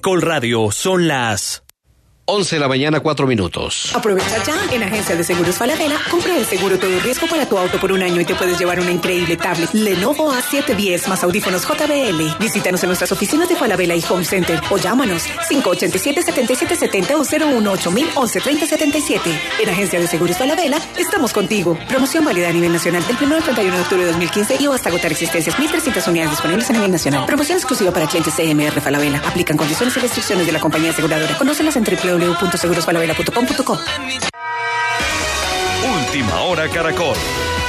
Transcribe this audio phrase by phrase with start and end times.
[0.00, 1.62] Col Radio son las
[2.32, 3.90] 11 de la mañana, 4 minutos.
[3.92, 5.98] Aprovecha ya en Agencia de Seguros Falabella.
[6.08, 8.78] Compra el seguro todo riesgo para tu auto por un año y te puedes llevar
[8.78, 12.38] una increíble tablet Lenovo A710 más audífonos JBL.
[12.38, 17.90] Visítanos en nuestras oficinas de Falabella y Home Center o llámanos 587-7770 o 018
[18.40, 21.76] 3077 En Agencia de Seguros Falabella estamos contigo.
[21.88, 24.72] Promoción válida a nivel nacional del 1 al 31 de octubre de 2015 y o
[24.72, 25.56] hasta agotar existencias.
[25.56, 27.26] 1.300 unidades disponibles a nivel nacional.
[27.26, 29.20] Promoción exclusiva para clientes CMR Falabella.
[29.26, 31.36] Aplican condiciones y restricciones de la compañía aseguradora.
[31.36, 33.78] Conócelas en www www.segurosfalabella.com.co.
[35.94, 37.16] Última hora Caracol.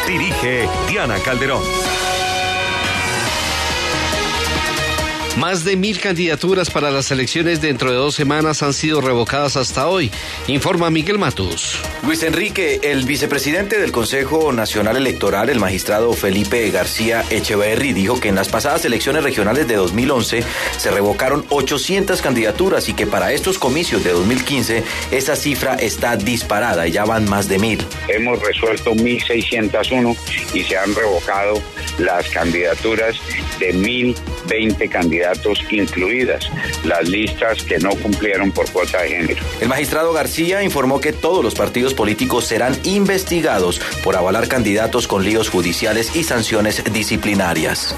[0.08, 1.62] Dirige Diana Calderón.
[5.38, 9.88] Más de mil candidaturas para las elecciones dentro de dos semanas han sido revocadas hasta
[9.88, 10.12] hoy,
[10.48, 11.80] informa Miguel Matus.
[12.04, 18.28] Luis Enrique, el vicepresidente del Consejo Nacional Electoral, el magistrado Felipe García Echeverry, dijo que
[18.28, 20.44] en las pasadas elecciones regionales de 2011
[20.78, 26.88] se revocaron 800 candidaturas y que para estos comicios de 2015 esa cifra está disparada
[26.88, 27.80] ya van más de mil.
[28.10, 30.18] Hemos resuelto 1.601
[30.54, 31.62] y se han revocado
[32.00, 33.16] las candidaturas
[33.60, 34.90] de 1.020
[35.22, 36.50] candidatos incluidas,
[36.84, 39.44] las listas que no cumplieron por cuota de género.
[39.60, 45.24] El magistrado García informó que todos los partidos políticos serán investigados por avalar candidatos con
[45.24, 47.96] líos judiciales y sanciones disciplinarias.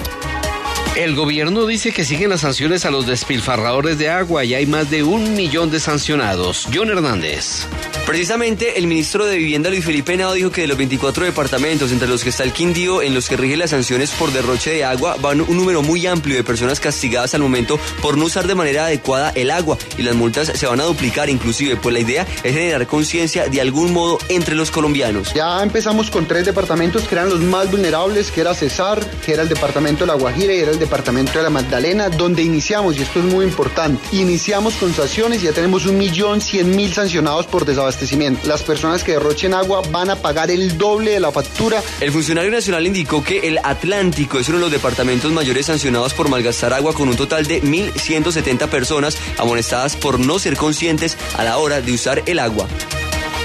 [0.96, 4.92] El gobierno dice que siguen las sanciones a los despilfarradores de agua y hay más
[4.92, 6.68] de un millón de sancionados.
[6.72, 7.66] John Hernández.
[8.06, 12.08] Precisamente, el ministro de Vivienda Luis Felipe Nado dijo que de los 24 departamentos entre
[12.08, 15.16] los que está el Quindío en los que rigen las sanciones por derroche de agua,
[15.20, 18.86] van un número muy amplio de personas castigadas al momento por no usar de manera
[18.86, 22.54] adecuada el agua y las multas se van a duplicar inclusive, pues la idea es
[22.54, 25.34] generar conciencia de algún modo entre los colombianos.
[25.34, 29.42] Ya empezamos con tres departamentos que eran los más vulnerables, que era Cesar, que era
[29.42, 33.02] el departamento de La Guajira y era el departamento de La Magdalena, donde iniciamos, y
[33.02, 37.48] esto es muy importante, iniciamos con sanciones y ya tenemos un millón cien mil sancionados
[37.48, 38.14] por desabastecimiento
[38.46, 41.82] las personas que derrochen agua van a pagar el doble de la factura.
[42.00, 46.30] El funcionario nacional indicó que el Atlántico es uno de los departamentos mayores sancionados por
[46.30, 51.58] malgastar agua con un total de 1.170 personas amonestadas por no ser conscientes a la
[51.58, 52.68] hora de usar el agua.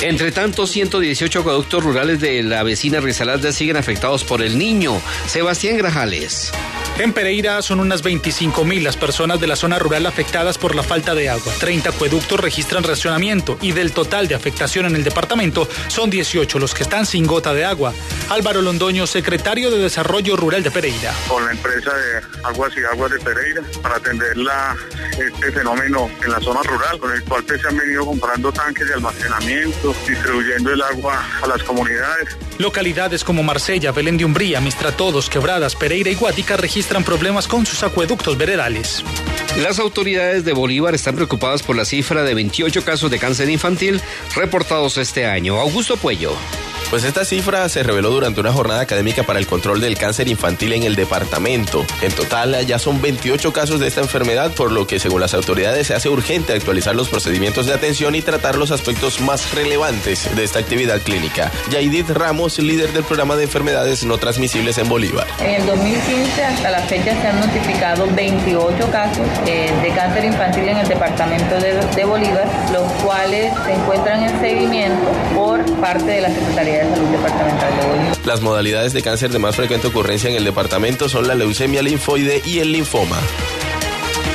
[0.01, 5.01] Entre tanto, 118 acueductos rurales de la vecina Risaralda siguen afectados por el niño.
[5.27, 6.53] Sebastián Grajales.
[6.99, 10.83] En Pereira son unas 25 mil las personas de la zona rural afectadas por la
[10.83, 11.53] falta de agua.
[11.61, 16.75] 30 acueductos registran racionamiento y del total de afectación en el departamento son 18 los
[16.75, 17.95] que están sin gota de agua.
[18.31, 21.15] Álvaro Londoño, secretario de Desarrollo Rural de Pereira.
[21.29, 24.77] Con la empresa de Aguas y Aguas de Pereira para atender la,
[25.13, 28.89] este fenómeno en la zona rural, con el cual pues, se han venido comprando tanques
[28.89, 32.37] de almacenamiento, distribuyendo el agua a las comunidades.
[32.59, 37.83] Localidades como Marsella, Belén de Umbría, Mistratodos, Quebradas, Pereira y Guática registran problemas con sus
[37.83, 39.05] acueductos veredales.
[39.63, 44.01] Las autoridades de Bolívar están preocupadas por la cifra de 28 casos de cáncer infantil
[44.35, 45.61] reportados este año.
[45.61, 46.33] Augusto Puello.
[46.91, 50.73] Pues esta cifra se reveló durante una jornada académica para el control del cáncer infantil
[50.73, 51.85] en el departamento.
[52.01, 55.89] En total ya son 28 casos de esta enfermedad, por lo que según las autoridades
[55.89, 60.43] se hace urgente actualizar los procedimientos de atención y tratar los aspectos más relevantes de
[60.43, 61.53] esta actividad clínica.
[61.71, 65.27] Yaidit Ramos, líder del programa de enfermedades no transmisibles en Bolívar.
[65.41, 70.67] En el 2015 hasta la fecha se han notificado 28 casos eh, de cáncer infantil
[70.71, 76.21] en el departamento de, de Bolívar, los cuales se encuentran en seguimiento por parte de
[76.23, 78.19] la Secretaría de Salud Departamental de Bolívar.
[78.27, 82.43] Las modalidades de cáncer de más frecuente ocurrencia en el departamento son la leucemia linfoide
[82.45, 83.19] y el linfoma.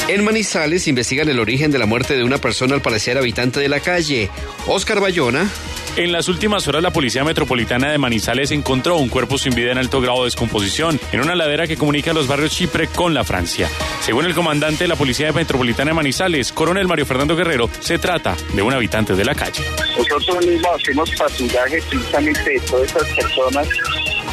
[0.07, 3.69] En Manizales investigan el origen de la muerte de una persona al parecer habitante de
[3.69, 4.29] la calle.
[4.67, 5.49] Oscar Bayona.
[5.95, 9.77] En las últimas horas, la Policía Metropolitana de Manizales encontró un cuerpo sin vida en
[9.77, 13.69] alto grado de descomposición en una ladera que comunica los barrios Chipre con la Francia.
[14.01, 18.35] Según el comandante de la Policía Metropolitana de Manizales, coronel Mario Fernando Guerrero, se trata
[18.55, 19.63] de un habitante de la calle.
[19.95, 23.67] Nosotros mismos hacemos patrullaje precisamente de todas estas personas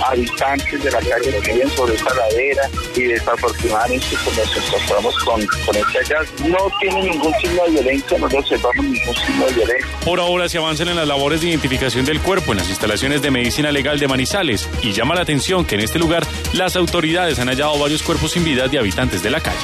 [0.03, 5.47] habitantes de la calle que viven sobre esta ladera y desafortunadamente pues, nos encontramos con,
[5.67, 6.49] con este hallazgo.
[6.49, 9.87] No tiene ningún signo de violencia, no observamos ningún signo de violencia.
[10.05, 13.31] Por ahora se avanzan en las labores de identificación del cuerpo en las instalaciones de
[13.31, 17.49] medicina legal de Manizales y llama la atención que en este lugar las autoridades han
[17.49, 19.59] hallado varios cuerpos sin vida de habitantes de la calle.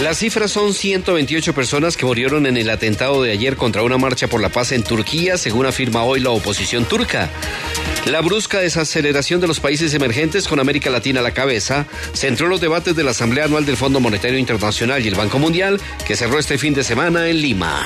[0.00, 4.28] Las cifras son 128 personas que murieron en el atentado de ayer contra una marcha
[4.28, 7.28] por la paz en Turquía, según afirma hoy la oposición turca.
[8.08, 12.58] La brusca desaceleración de los países emergentes con América Latina a la cabeza centró los
[12.58, 16.38] debates de la Asamblea Anual del Fondo Monetario Internacional y el Banco Mundial, que cerró
[16.38, 17.82] este fin de semana en Lima.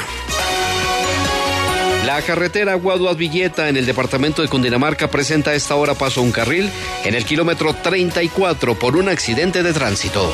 [2.06, 6.30] La carretera Guaduas Villeta en el departamento de Cundinamarca presenta a esta hora paso un
[6.30, 6.70] carril
[7.04, 10.32] en el kilómetro 34 por un accidente de tránsito.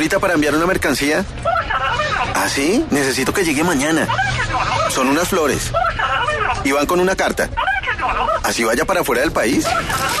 [0.00, 1.26] Señorita, para enviar una mercancía.
[2.34, 2.86] ¿Ah, sí?
[2.90, 4.08] Necesito que llegue mañana.
[4.88, 5.70] Son unas flores.
[6.64, 7.50] Y van con una carta.
[8.42, 9.66] ¿Así vaya para fuera del país?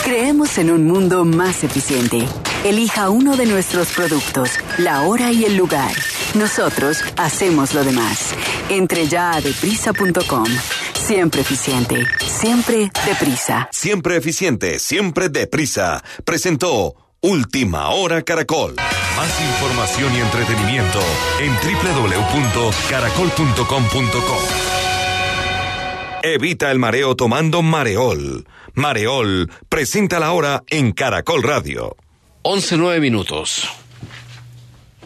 [0.04, 2.28] Creemos en un mundo más eficiente.
[2.62, 5.92] Elija uno de nuestros productos, la hora y el lugar.
[6.34, 8.34] Nosotros hacemos lo demás.
[8.68, 10.44] Entre ya a deprisa.com.
[10.92, 13.70] Siempre eficiente, siempre deprisa.
[13.72, 16.04] Siempre eficiente, siempre deprisa.
[16.26, 18.76] Presentó Última Hora Caracol.
[19.14, 21.00] Más información y entretenimiento
[21.40, 24.38] en www.caracol.com.co.
[26.22, 28.46] Evita el mareo tomando Mareol.
[28.72, 31.94] Mareol presenta la hora en Caracol Radio.
[32.40, 33.68] 11 nueve minutos.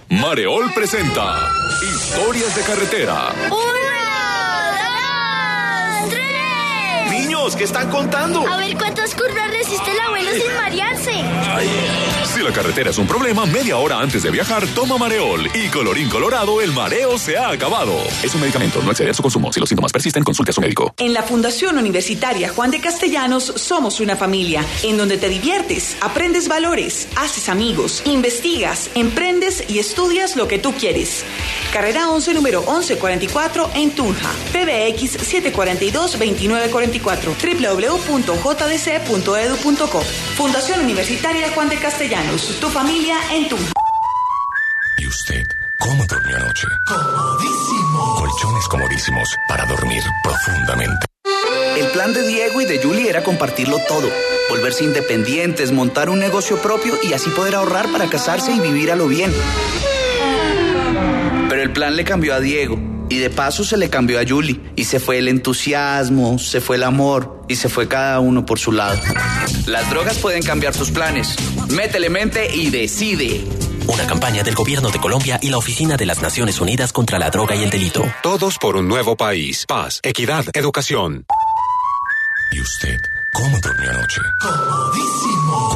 [0.08, 1.48] Mareol presenta
[1.82, 3.32] Historias de Carretera.
[7.44, 8.46] Niños, ¿qué están contando?
[8.48, 11.12] A ver cuántas curvas resiste el abuelo sin marearse.
[12.24, 15.50] Si la carretera es un problema, media hora antes de viajar, toma Mareol.
[15.54, 17.92] Y colorín colorado, el mareo se ha acabado.
[18.22, 19.52] Es un medicamento, no exceder su consumo.
[19.52, 20.92] Si los síntomas persisten, consulte a su médico.
[20.96, 26.48] En la Fundación Universitaria Juan de Castellanos somos una familia en donde te diviertes, aprendes
[26.48, 31.24] valores, haces amigos, investigas, emprendes y estudias lo que tú quieres.
[31.72, 34.32] Carrera 11, número 1144 en Tunja.
[34.52, 37.33] PBX 742-2944.
[37.34, 38.34] www.jdc.edu.co.
[40.36, 42.58] Fundación Universitaria Juan de Castellanos.
[42.60, 43.72] Tu familia en Tunja.
[44.98, 45.46] ¿Y usted
[45.78, 46.66] cómo durmió anoche?
[46.86, 48.14] Comodísimo.
[48.16, 51.06] Colchones comodísimos para dormir profundamente.
[51.76, 54.08] El plan de Diego y de Julie era compartirlo todo,
[54.48, 58.96] volverse independientes, montar un negocio propio y así poder ahorrar para casarse y vivir a
[58.96, 59.32] lo bien.
[61.48, 64.60] Pero el plan le cambió a Diego y de paso se le cambió a Julie
[64.74, 68.58] y se fue el entusiasmo, se fue el amor y se fue cada uno por
[68.58, 68.98] su lado.
[69.66, 71.36] Las drogas pueden cambiar tus planes.
[71.68, 73.44] Métele mente y decide.
[73.86, 77.30] Una campaña del Gobierno de Colombia y la Oficina de las Naciones Unidas contra la
[77.30, 78.02] Droga y el Delito.
[78.22, 79.64] Todos por un nuevo país.
[79.68, 81.24] Paz, equidad, educación.
[82.50, 82.98] ¿Y usted
[83.32, 84.20] cómo durmió anoche?
[84.40, 85.43] Comodísimo.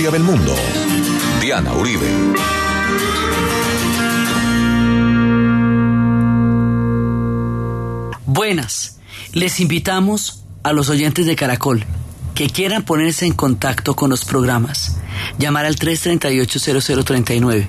[0.00, 0.54] Historia del mundo.
[1.42, 2.06] Diana Uribe.
[8.24, 8.98] Buenas,
[9.34, 11.84] les invitamos a los oyentes de Caracol
[12.34, 14.96] que quieran ponerse en contacto con los programas,
[15.36, 17.68] llamar al 338-0039,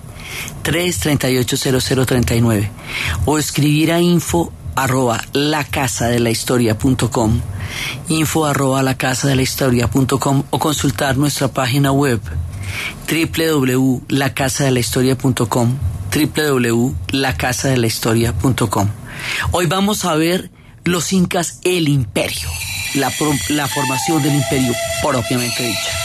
[0.63, 2.69] 338-0039
[3.25, 7.41] o escribir a info arroba la casa de la historia punto com,
[8.07, 12.19] info arroba la casa de historia punto com o consultar nuestra página web
[13.07, 15.77] www.lacasadelahistoria.com
[16.11, 18.89] www.lacasadelahistoria.com
[19.51, 20.51] Hoy vamos a ver
[20.83, 22.49] los incas, el imperio,
[22.95, 23.13] la,
[23.49, 26.00] la formación del imperio propiamente dicha.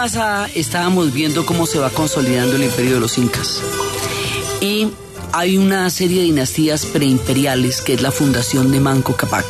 [0.00, 3.60] Pasada estábamos viendo cómo se va consolidando el imperio de los incas.
[4.62, 4.88] Y
[5.30, 9.44] hay una serie de dinastías preimperiales que es la fundación de Manco Capac,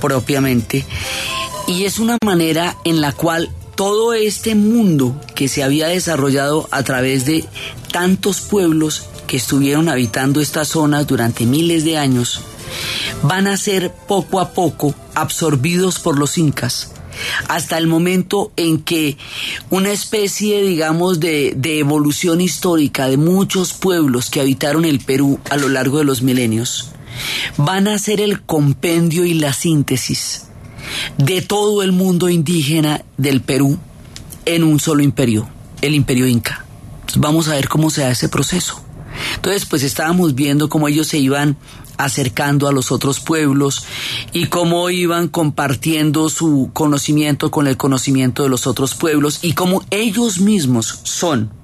[0.00, 0.86] propiamente.
[1.66, 6.82] Y es una manera en la cual todo este mundo que se había desarrollado a
[6.82, 7.44] través de
[7.92, 12.40] tantos pueblos que estuvieron habitando estas zonas durante miles de años,
[13.22, 16.94] van a ser poco a poco absorbidos por los incas
[17.48, 19.16] hasta el momento en que
[19.70, 25.68] una especie, digamos, de, evolución histórica de muchos pueblos que habitaron el Perú a lo
[25.68, 26.90] largo de los milenios
[27.56, 30.46] van a ser el compendio y la síntesis
[31.18, 33.78] de todo el mundo indígena del Perú
[34.46, 35.48] en un solo imperio,
[35.80, 36.64] el imperio inca.
[37.16, 38.82] Vamos a ver cómo se da ese proceso.
[39.36, 41.56] Entonces, pues estábamos viendo cómo ellos se iban
[42.04, 43.84] acercando a los otros pueblos
[44.32, 49.84] y cómo iban compartiendo su conocimiento con el conocimiento de los otros pueblos y cómo
[49.90, 51.59] ellos mismos son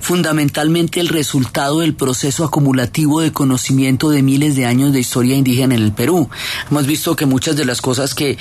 [0.00, 5.74] fundamentalmente el resultado del proceso acumulativo de conocimiento de miles de años de historia indígena
[5.74, 6.28] en el Perú.
[6.70, 8.38] Hemos visto que muchas de las cosas que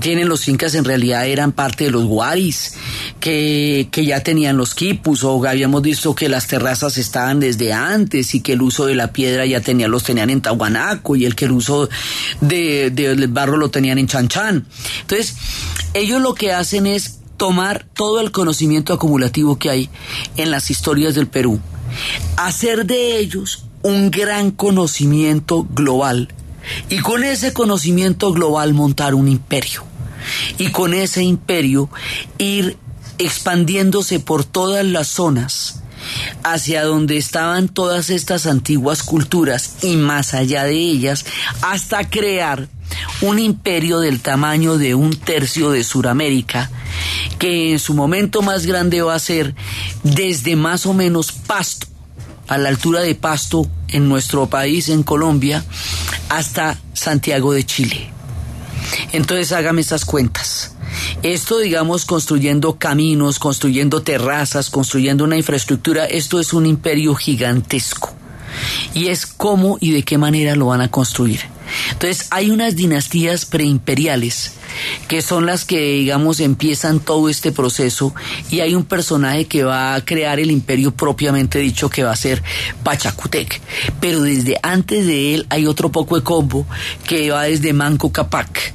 [0.00, 2.74] tienen los incas en realidad eran parte de los guaris,
[3.20, 8.34] que, que ya tenían los quipus, o habíamos visto que las terrazas estaban desde antes
[8.34, 11.34] y que el uso de la piedra ya tenía, los tenían en Tahuanaco y el
[11.34, 11.88] que el uso
[12.40, 14.66] de, del barro lo tenían en Chanchán.
[15.00, 15.34] Entonces,
[15.94, 19.90] ellos lo que hacen es tomar todo el conocimiento acumulativo que hay
[20.36, 21.58] en las historias del Perú,
[22.36, 26.28] hacer de ellos un gran conocimiento global.
[26.88, 29.82] Y con ese conocimiento global montar un imperio.
[30.56, 31.90] Y con ese imperio
[32.38, 32.76] ir
[33.18, 35.82] expandiéndose por todas las zonas
[36.44, 41.24] hacia donde estaban todas estas antiguas culturas y más allá de ellas
[41.60, 42.68] hasta crear
[43.20, 46.70] un imperio del tamaño de un tercio de Sudamérica,
[47.38, 49.54] que en su momento más grande va a ser
[50.02, 51.86] desde más o menos Pasto,
[52.48, 55.64] a la altura de Pasto en nuestro país, en Colombia,
[56.28, 58.10] hasta Santiago de Chile.
[59.12, 60.74] Entonces hágame esas cuentas.
[61.22, 68.14] Esto, digamos, construyendo caminos, construyendo terrazas, construyendo una infraestructura, esto es un imperio gigantesco.
[68.92, 71.40] Y es cómo y de qué manera lo van a construir.
[71.92, 74.52] Entonces hay unas dinastías preimperiales
[75.08, 78.14] que son las que, digamos, empiezan todo este proceso
[78.50, 82.16] y hay un personaje que va a crear el imperio propiamente dicho que va a
[82.16, 82.42] ser
[82.82, 83.60] Pachacutec.
[84.00, 86.66] Pero desde antes de él hay otro poco de combo
[87.06, 88.72] que va desde Manco Capac,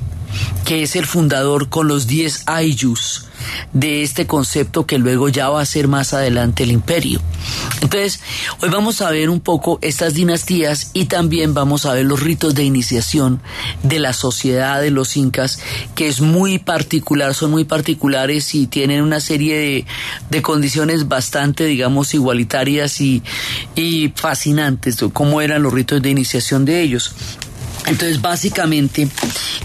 [0.65, 3.27] que es el fundador con los 10 Ayus
[3.73, 7.21] de este concepto que luego ya va a ser más adelante el imperio.
[7.81, 8.19] Entonces,
[8.61, 12.55] hoy vamos a ver un poco estas dinastías y también vamos a ver los ritos
[12.55, 13.41] de iniciación
[13.83, 15.59] de la sociedad de los incas,
[15.95, 19.85] que es muy particular, son muy particulares y tienen una serie de,
[20.29, 23.23] de condiciones bastante, digamos, igualitarias y,
[23.75, 27.13] y fascinantes, cómo eran los ritos de iniciación de ellos.
[27.87, 29.07] Entonces, básicamente,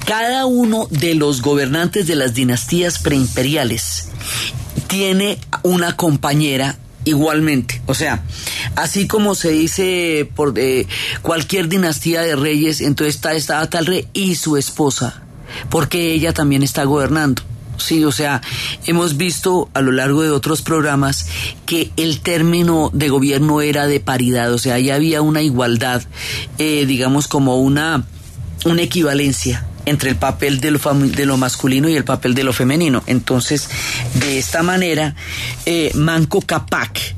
[0.07, 4.09] cada uno de los gobernantes de las dinastías preimperiales
[4.87, 7.83] tiene una compañera igualmente.
[7.87, 8.23] O sea,
[8.77, 10.87] así como se dice por de
[11.23, 15.23] cualquier dinastía de reyes, entonces está, está tal rey y su esposa,
[15.69, 17.43] porque ella también está gobernando.
[17.83, 18.41] Sí, o sea,
[18.87, 21.27] hemos visto a lo largo de otros programas
[21.67, 26.03] que el término de gobierno era de paridad, o sea, ya había una igualdad,
[26.59, 28.05] eh, digamos como una,
[28.65, 32.53] una equivalencia entre el papel de lo, de lo, masculino y el papel de lo
[32.53, 33.03] femenino.
[33.07, 33.69] Entonces,
[34.15, 35.15] de esta manera,
[35.67, 37.17] eh, Manco Capac,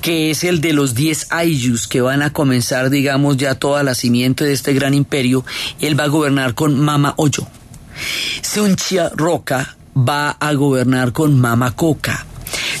[0.00, 3.94] que es el de los 10 ayus que van a comenzar, digamos, ya toda la
[3.94, 5.44] simiente de este gran imperio,
[5.80, 7.46] él va a gobernar con Mama Oyo.
[8.42, 12.26] Sunchia Roca va a gobernar con Mama Coca.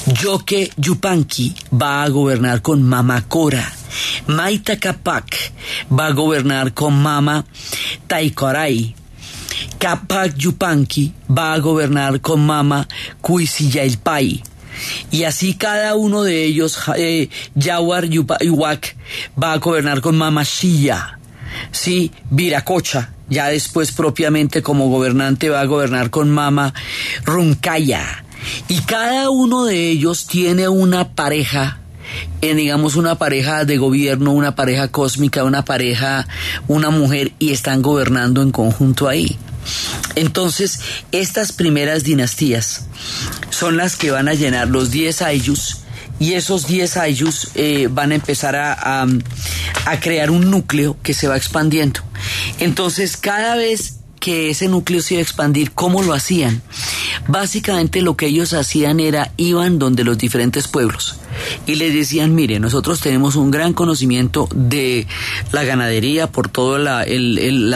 [0.06, 3.64] Yoke Yupanqui va a gobernar con Mama Cora.
[4.26, 5.52] Maita Capac
[5.90, 7.44] va a gobernar con Mama
[8.06, 8.94] Taikorai.
[9.78, 12.86] Capac Yupanqui va a gobernar con Mama
[13.20, 14.42] Cuisillailpai.
[15.10, 18.08] Y así cada uno de ellos, eh, Yawar
[19.36, 21.19] va a gobernar con Mama Shilla.
[21.72, 26.74] Sí, Viracocha, ya después propiamente como gobernante va a gobernar con Mama
[27.24, 28.24] Runcaya.
[28.68, 31.80] Y cada uno de ellos tiene una pareja
[32.40, 36.26] en digamos una pareja de gobierno, una pareja cósmica, una pareja,
[36.68, 39.38] una mujer y están gobernando en conjunto ahí.
[40.16, 40.80] Entonces,
[41.12, 42.86] estas primeras dinastías
[43.50, 45.79] son las que van a llenar los 10 ayus
[46.20, 49.02] y esos 10 ayus eh, van a empezar a,
[49.86, 52.00] a, crear un núcleo que se va expandiendo.
[52.58, 56.62] Entonces, cada vez que ese núcleo se iba a expandir, ¿cómo lo hacían?
[57.26, 61.19] Básicamente lo que ellos hacían era, iban donde los diferentes pueblos.
[61.66, 65.06] Y les decían, mire, nosotros tenemos un gran conocimiento de
[65.52, 67.04] la ganadería por toda la,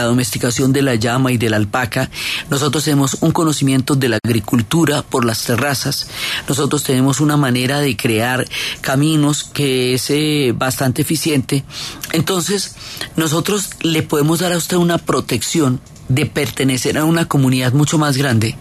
[0.05, 2.09] domesticación de la llama y de la alpaca,
[2.49, 6.07] nosotros tenemos un conocimiento de la agricultura por las terrazas,
[6.47, 8.47] nosotros tenemos una manera de crear
[8.81, 11.63] caminos que es eh, bastante eficiente,
[12.11, 12.75] entonces
[13.15, 18.17] nosotros le podemos dar a usted una protección de pertenecer a una comunidad mucho más
[18.17, 18.55] grande.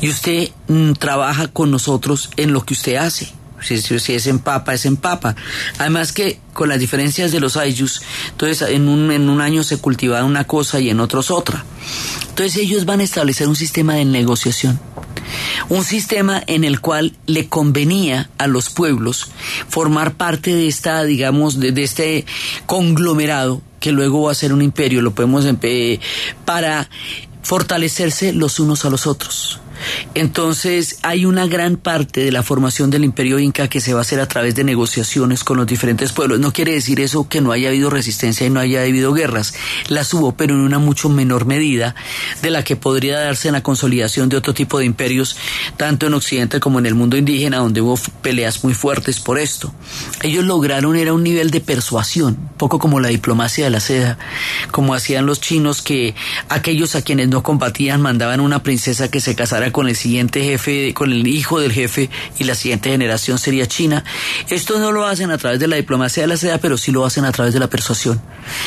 [0.00, 3.32] Y usted mm, trabaja con nosotros en lo que usted hace.
[3.62, 5.36] Si, es en papa, es en papa.
[5.78, 9.78] Además que con las diferencias de los ayllus, entonces en un, en un año se
[9.78, 11.64] cultivaba una cosa y en otros otra.
[12.28, 14.80] Entonces ellos van a establecer un sistema de negociación.
[15.68, 19.28] Un sistema en el cual le convenía a los pueblos
[19.68, 22.26] formar parte de esta, digamos, de, de este
[22.66, 26.00] conglomerado que luego va a ser un imperio, lo podemos empe-
[26.44, 26.88] para
[27.42, 29.60] fortalecerse los unos a los otros.
[30.14, 34.02] Entonces hay una gran parte de la formación del imperio inca que se va a
[34.02, 36.40] hacer a través de negociaciones con los diferentes pueblos.
[36.40, 39.54] No quiere decir eso que no haya habido resistencia y no haya habido guerras.
[39.88, 41.94] Las hubo, pero en una mucho menor medida
[42.42, 45.36] de la que podría darse en la consolidación de otro tipo de imperios,
[45.76, 49.72] tanto en Occidente como en el mundo indígena, donde hubo peleas muy fuertes por esto.
[50.22, 54.18] Ellos lograron era un nivel de persuasión, poco como la diplomacia de la seda,
[54.70, 56.14] como hacían los chinos que
[56.48, 60.94] aquellos a quienes no combatían mandaban una princesa que se casara con el siguiente jefe,
[60.94, 64.04] con el hijo del jefe y la siguiente generación sería China.
[64.48, 67.04] Esto no lo hacen a través de la diplomacia de la seda, pero sí lo
[67.04, 68.20] hacen a través de la persuasión.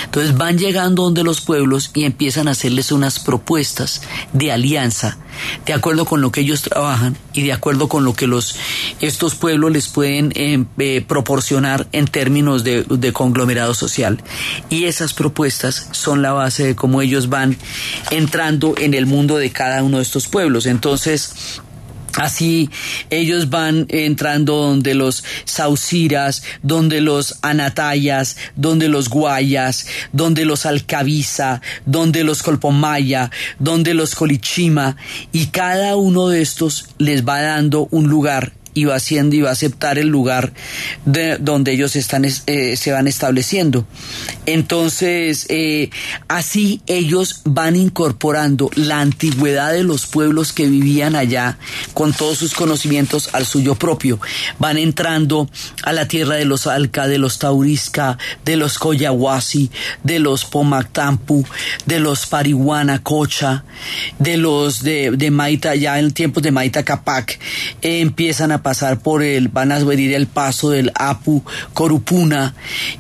[0.06, 5.18] Entonces van llegando donde los pueblos y empiezan a hacerles unas propuestas de alianza,
[5.66, 8.56] de acuerdo con lo que ellos trabajan y de acuerdo con lo que los
[9.00, 14.22] estos pueblos les pueden eh, eh, proporcionar en términos de, de conglomerado social.
[14.70, 17.58] Y esas propuestas son la base de cómo ellos van
[18.12, 20.66] entrando en el mundo de cada uno de estos pueblos.
[20.66, 20.93] Entonces,
[22.16, 22.70] Así
[23.10, 31.62] ellos van entrando donde los sauciras, donde los anatayas, donde los guayas, donde los alcabiza,
[31.88, 34.96] donde los colpomaya, donde los colichima,
[35.32, 39.50] y cada uno de estos les va dando un lugar y va haciendo y va
[39.50, 40.54] a aceptar el lugar
[41.06, 43.86] de donde ellos están es- eh, se van estableciendo.
[44.46, 45.90] Entonces eh,
[46.28, 51.58] así ellos van incorporando la antigüedad de los pueblos que vivían allá
[51.94, 54.20] con todos sus conocimientos al suyo propio.
[54.60, 55.50] Van entrando
[55.84, 59.70] a la tierra de los Alca de los Taurisca de los Coyahuasi
[60.04, 61.46] de los Pomactampu
[61.86, 63.64] de los Parihuana Cocha
[64.20, 67.40] de los de, de Maita ya en tiempos de Maita Capac
[67.82, 72.56] eh, empiezan a pasar por el, van a venir el paso del Apu Corupuna,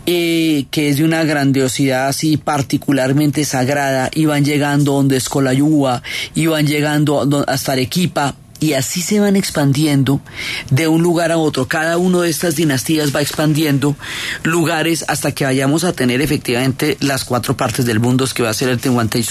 [0.06, 6.04] eh, que es de una grandiosidad así particularmente sagrada, y van llegando donde es Colayúa,
[6.36, 10.22] y van llegando hasta Arequipa, y así se van expandiendo
[10.70, 11.68] de un lugar a otro.
[11.68, 13.98] Cada una de estas dinastías va expandiendo
[14.44, 18.54] lugares hasta que vayamos a tener efectivamente las cuatro partes del mundo que va a
[18.54, 19.28] ser el Tehuantepec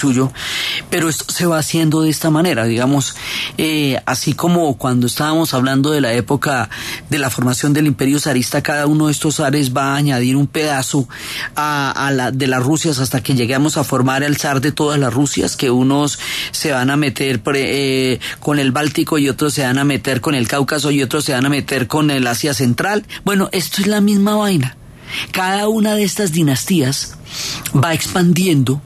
[0.91, 3.15] Pero esto se va haciendo de esta manera, digamos,
[3.57, 6.69] eh, así como cuando estábamos hablando de la época
[7.09, 10.45] de la formación del Imperio zarista, cada uno de estos zares va a añadir un
[10.45, 11.07] pedazo
[11.55, 14.99] a, a la, de las Rusias hasta que lleguemos a formar el zar de todas
[14.99, 16.19] las Rusias, que unos
[16.51, 20.21] se van a meter pre- eh, con el Báltico y otros se van a meter
[20.21, 23.05] con el Cáucaso y otros se van a meter con el Asia Central.
[23.23, 24.77] Bueno, esto es la misma vaina.
[25.31, 27.17] Cada una de estas dinastías
[27.75, 28.81] va expandiendo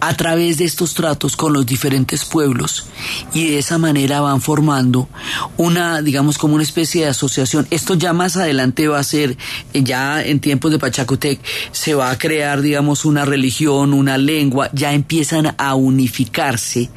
[0.00, 2.86] a través de estos tratos con los diferentes pueblos
[3.32, 5.08] y de esa manera van formando
[5.56, 7.66] una, digamos, como una especie de asociación.
[7.70, 9.36] Esto ya más adelante va a ser,
[9.72, 11.40] eh, ya en tiempos de Pachacutec,
[11.72, 16.90] se va a crear, digamos, una religión, una lengua, ya empiezan a unificarse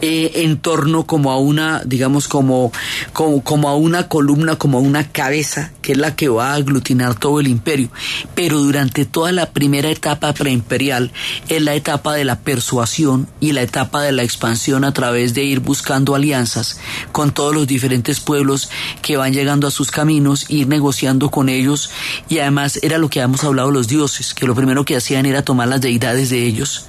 [0.00, 2.72] eh, en torno como a una, digamos, como,
[3.12, 6.54] como, como a una columna, como a una cabeza, que es la que va a
[6.54, 7.90] aglutinar todo el imperio.
[8.34, 11.12] Pero durante toda la primera etapa preimperial
[11.48, 11.74] es la
[12.14, 16.78] de la persuasión y la etapa de la expansión a través de ir buscando alianzas
[17.12, 18.70] con todos los diferentes pueblos
[19.02, 21.90] que van llegando a sus caminos, ir negociando con ellos
[22.28, 25.42] y además era lo que habíamos hablado los dioses, que lo primero que hacían era
[25.42, 26.86] tomar las deidades de ellos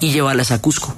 [0.00, 0.96] y llevarlas a Cusco.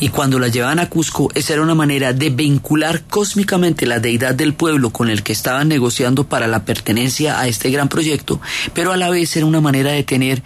[0.00, 4.34] Y cuando las llevaban a Cusco, esa era una manera de vincular cósmicamente la deidad
[4.34, 8.40] del pueblo con el que estaban negociando para la pertenencia a este gran proyecto,
[8.74, 10.42] pero a la vez era una manera de tener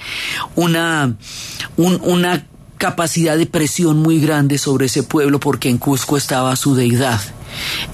[0.56, 1.16] una,
[1.76, 2.46] un- una
[2.78, 7.20] capacidad de presión muy grande sobre ese pueblo porque en Cusco estaba su deidad.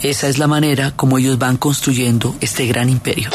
[0.03, 3.31] Esa es la manera como ellos van construyendo este gran imperio.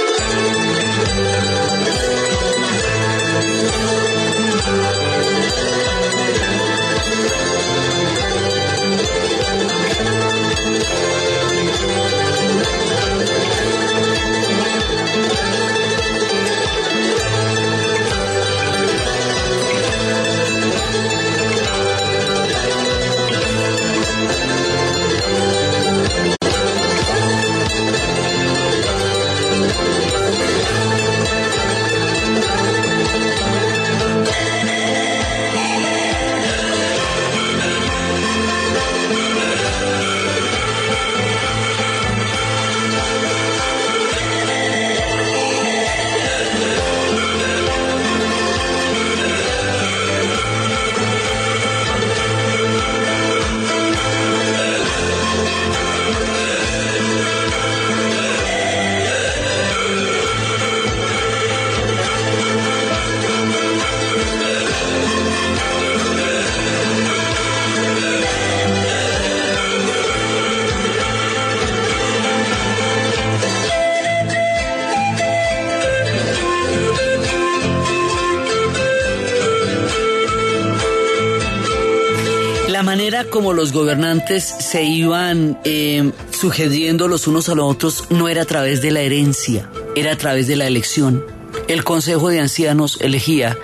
[83.36, 88.45] Como los gobernantes se iban eh, sucediendo los unos a los otros, no era a
[88.45, 91.21] través de la herencia, era a través de la elección.
[91.67, 93.58] El Consejo de Ancianos elegía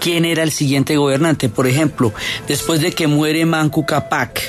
[0.00, 1.48] quién era el siguiente gobernante.
[1.48, 2.14] Por ejemplo,
[2.46, 4.40] después de que muere Manco Capac,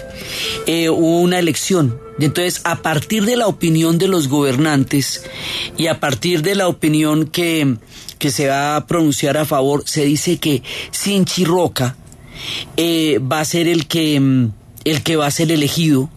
[0.68, 2.00] eh, hubo una elección.
[2.20, 5.24] Entonces, a partir de la opinión de los gobernantes
[5.78, 7.78] y a partir de la opinión que,
[8.20, 11.96] que se va a pronunciar a favor, se dice que Sinchi Roca
[12.78, 14.52] eh, va a ser el que, mm,
[14.86, 16.10] el que va a ser elegido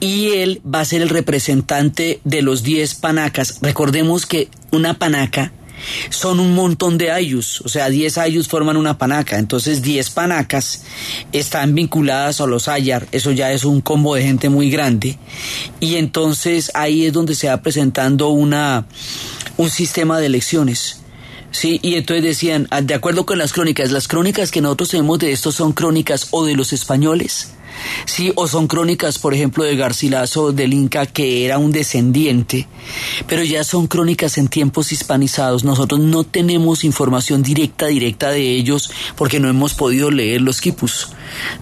[0.00, 3.58] y él va a ser el representante de los 10 panacas.
[3.62, 5.52] Recordemos que una panaca
[6.10, 10.84] son un montón de ayus, o sea, 10 ayus forman una panaca, entonces 10 panacas
[11.32, 15.18] están vinculadas a los ayar, eso ya es un combo de gente muy grande,
[15.80, 18.86] y entonces ahí es donde se va presentando una,
[19.56, 21.00] un sistema de elecciones.
[21.50, 25.20] Sí, y entonces decían, ah, de acuerdo con las crónicas, las crónicas que nosotros tenemos
[25.20, 27.52] de esto son crónicas o de los españoles,
[28.06, 32.68] Sí, o son crónicas, por ejemplo, de Garcilaso del Inca, que era un descendiente,
[33.26, 35.64] pero ya son crónicas en tiempos hispanizados.
[35.64, 41.08] Nosotros no tenemos información directa, directa de ellos, porque no hemos podido leer los quipus.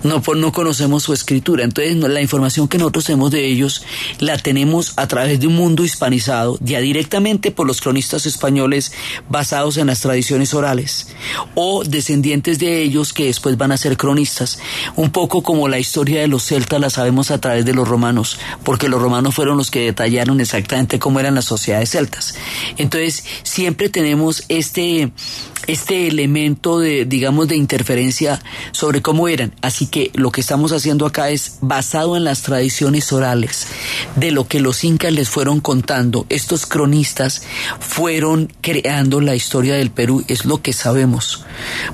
[0.03, 1.64] No, no conocemos su escritura.
[1.64, 3.83] Entonces, la información que nosotros tenemos de ellos
[4.18, 8.92] la tenemos a través de un mundo hispanizado, ya directamente por los cronistas españoles
[9.29, 11.09] basados en las tradiciones orales,
[11.55, 14.59] o descendientes de ellos que después van a ser cronistas.
[14.96, 18.38] Un poco como la historia de los celtas la sabemos a través de los romanos,
[18.65, 22.35] porque los romanos fueron los que detallaron exactamente cómo eran las sociedades celtas.
[22.77, 25.12] Entonces, siempre tenemos este
[25.67, 29.55] este elemento de, digamos, de interferencia sobre cómo eran.
[29.62, 33.67] Así que lo que estamos haciendo acá es basado en las tradiciones orales
[34.17, 36.27] de lo que los incas les fueron contando.
[36.29, 37.43] Estos cronistas
[37.81, 41.45] fueron creando la historia del Perú, es lo que sabemos.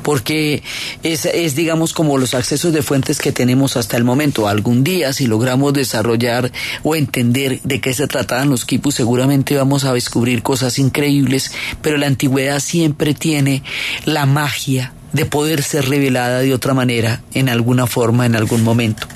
[0.03, 0.63] Porque
[1.03, 4.49] es, es digamos, como los accesos de fuentes que tenemos hasta el momento.
[4.49, 6.51] Algún día, si logramos desarrollar
[6.83, 11.99] o entender de qué se trataban los quipus, seguramente vamos a descubrir cosas increíbles, pero
[11.99, 13.63] la antigüedad siempre tiene
[14.07, 19.07] la magia de poder ser revelada de otra manera, en alguna forma, en algún momento.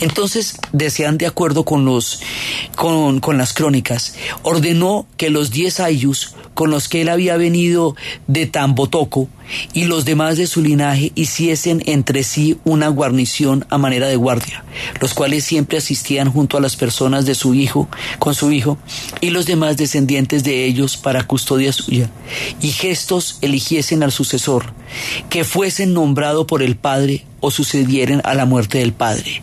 [0.00, 2.20] Entonces, desean de acuerdo con los
[2.76, 7.96] con, con las crónicas, ordenó que los diez ayus con los que él había venido
[8.26, 9.28] de Tambotoco
[9.72, 14.64] y los demás de su linaje hiciesen entre sí una guarnición a manera de guardia,
[15.00, 18.78] los cuales siempre asistían junto a las personas de su hijo, con su hijo,
[19.20, 22.10] y los demás descendientes de ellos para custodia suya,
[22.60, 24.72] y gestos eligiesen al sucesor,
[25.30, 29.42] que fuesen nombrado por el Padre o sucedieran a la muerte del Padre.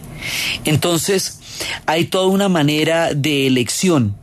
[0.65, 1.39] Entonces,
[1.85, 4.15] hay toda una manera de elección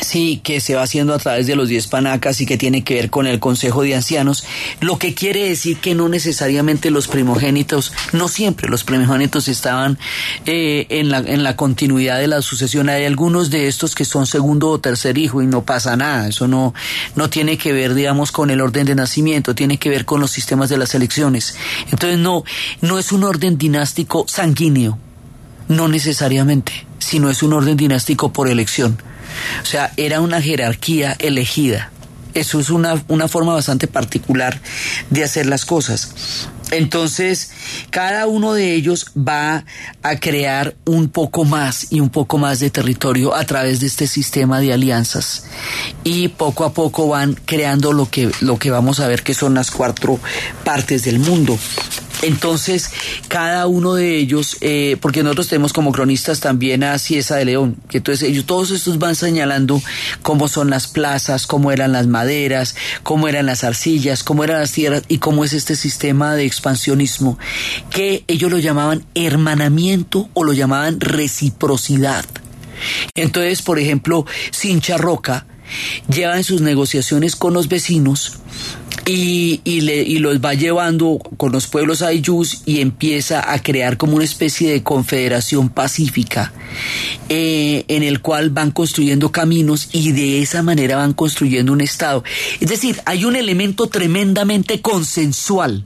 [0.00, 2.94] Sí, que se va haciendo a través de los 10 panacas y que tiene que
[2.94, 4.44] ver con el Consejo de Ancianos,
[4.80, 9.98] lo que quiere decir que no necesariamente los primogénitos, no siempre los primogénitos estaban
[10.46, 12.88] eh, en, la, en la continuidad de la sucesión.
[12.88, 16.28] Hay algunos de estos que son segundo o tercer hijo y no pasa nada.
[16.28, 16.74] Eso no,
[17.14, 20.30] no tiene que ver, digamos, con el orden de nacimiento, tiene que ver con los
[20.30, 21.54] sistemas de las elecciones.
[21.90, 22.44] Entonces no,
[22.80, 24.98] no es un orden dinástico sanguíneo,
[25.68, 28.98] no necesariamente, sino es un orden dinástico por elección.
[29.62, 31.90] O sea, era una jerarquía elegida.
[32.34, 34.60] Eso es una, una forma bastante particular
[35.10, 36.48] de hacer las cosas.
[36.72, 37.50] Entonces,
[37.90, 39.66] cada uno de ellos va
[40.02, 44.06] a crear un poco más y un poco más de territorio a través de este
[44.06, 45.44] sistema de alianzas.
[46.02, 49.52] Y poco a poco van creando lo que, lo que vamos a ver que son
[49.52, 50.18] las cuatro
[50.64, 51.58] partes del mundo.
[52.22, 52.90] Entonces,
[53.26, 57.76] cada uno de ellos, eh, porque nosotros tenemos como cronistas también a Ciesa de León,
[57.88, 59.82] que entonces ellos todos estos van señalando
[60.22, 64.72] cómo son las plazas, cómo eran las maderas, cómo eran las arcillas, cómo eran las
[64.72, 67.38] tierras y cómo es este sistema de expansionismo,
[67.90, 72.24] que ellos lo llamaban hermanamiento o lo llamaban reciprocidad.
[73.14, 75.46] Entonces, por ejemplo, Sincha Roca
[76.08, 78.38] lleva en sus negociaciones con los vecinos
[79.04, 83.96] y, y, le, y, los va llevando con los pueblos ayús y empieza a crear
[83.96, 86.52] como una especie de confederación pacífica
[87.28, 92.22] eh, en el cual van construyendo caminos y de esa manera van construyendo un Estado.
[92.60, 95.84] Es decir, hay un elemento tremendamente consensual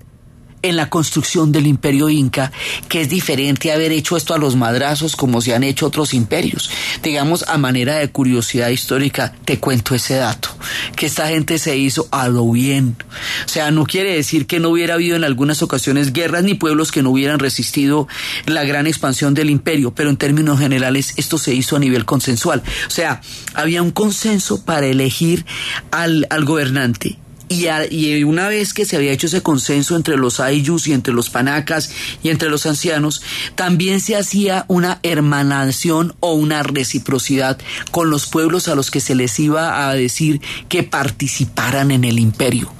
[0.68, 2.52] en la construcción del imperio inca,
[2.88, 6.70] que es diferente haber hecho esto a los madrazos como se han hecho otros imperios.
[7.02, 10.48] Digamos, a manera de curiosidad histórica, te cuento ese dato,
[10.96, 12.96] que esta gente se hizo a lo bien.
[13.44, 16.92] O sea, no quiere decir que no hubiera habido en algunas ocasiones guerras ni pueblos
[16.92, 18.08] que no hubieran resistido
[18.46, 22.62] la gran expansión del imperio, pero en términos generales esto se hizo a nivel consensual.
[22.86, 23.20] O sea,
[23.54, 25.44] había un consenso para elegir
[25.90, 30.16] al, al gobernante Y, a- y una vez que se había hecho ese consenso entre
[30.16, 31.90] los ayllus y entre los panacas
[32.22, 33.22] y entre los ancianos,
[33.54, 37.58] también se hacía una hermanación o una reciprocidad
[37.92, 42.18] con los pueblos a los que se les iba a decir que participaran en el
[42.18, 42.72] imperio.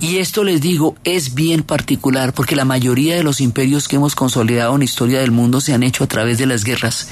[0.00, 4.14] Y esto les digo es bien particular porque la mayoría de los imperios que hemos
[4.14, 7.08] consolidado en la historia del mundo se han hecho a través de las guerras,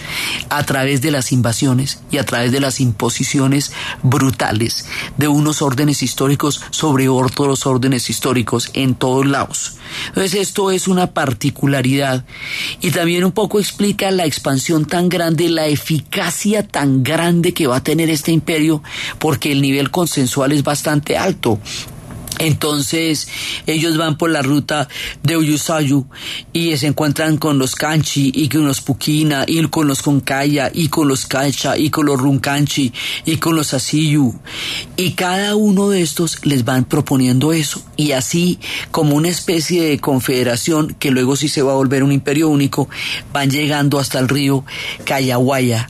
[0.48, 6.02] a través de las invasiones y a través de las imposiciones brutales de unos órdenes
[6.02, 9.76] históricos sobre otros órdenes históricos en todos lados.
[10.08, 12.24] Entonces esto es una particularidad
[12.80, 17.76] y también un poco explica la expansión tan grande, la eficacia tan grande que va
[17.76, 18.82] a tener este imperio
[19.18, 21.58] porque el nivel consensual es bastante alto.
[22.38, 23.28] Entonces
[23.66, 24.88] ellos van por la ruta
[25.22, 26.06] de Uyusayu
[26.52, 30.88] y se encuentran con los Kanchi y con los Pukina y con los Konkaya y
[30.88, 32.92] con los Kalcha y con los Runkanchi
[33.24, 34.38] y con los Asiyu.
[34.96, 37.82] Y cada uno de estos les van proponiendo eso.
[37.96, 38.58] Y así
[38.90, 42.88] como una especie de confederación que luego sí se va a volver un imperio único
[43.32, 44.64] van llegando hasta el río
[45.04, 45.88] Cayahuaya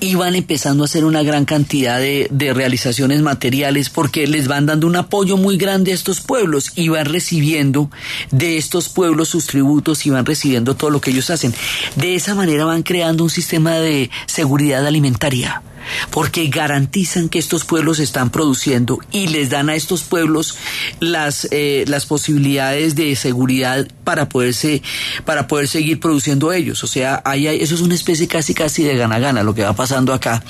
[0.00, 4.66] y van empezando a hacer una gran cantidad de, de realizaciones materiales porque les van
[4.66, 7.90] dando un apoyo muy grande a estos pueblos y van recibiendo
[8.30, 11.54] de estos pueblos sus tributos y van recibiendo todo lo que ellos hacen.
[11.96, 15.62] De esa manera van creando un sistema de seguridad alimentaria
[16.10, 20.56] porque garantizan que estos pueblos están produciendo y les dan a estos pueblos
[21.00, 24.82] las, eh, las posibilidades de seguridad para poderse
[25.24, 26.82] para poder seguir produciendo ellos.
[26.84, 30.12] O sea, ahí eso es una especie casi casi de gana-gana lo que va pasando
[30.12, 30.42] acá.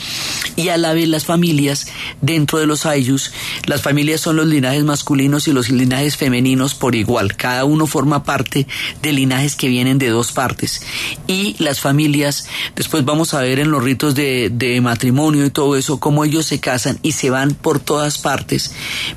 [0.57, 1.87] Y a la vez las familias
[2.21, 3.33] dentro de los ayllus,
[3.67, 7.37] las familias son los linajes masculinos y los linajes femeninos por igual.
[7.37, 8.67] Cada uno forma parte
[9.03, 10.83] de linajes que vienen de dos partes.
[11.27, 12.47] Y las familias,
[12.77, 16.47] después vamos a ver en los ritos de, de matrimonio y todo eso, cómo ellos
[16.47, 18.73] se casan y se van por todas partes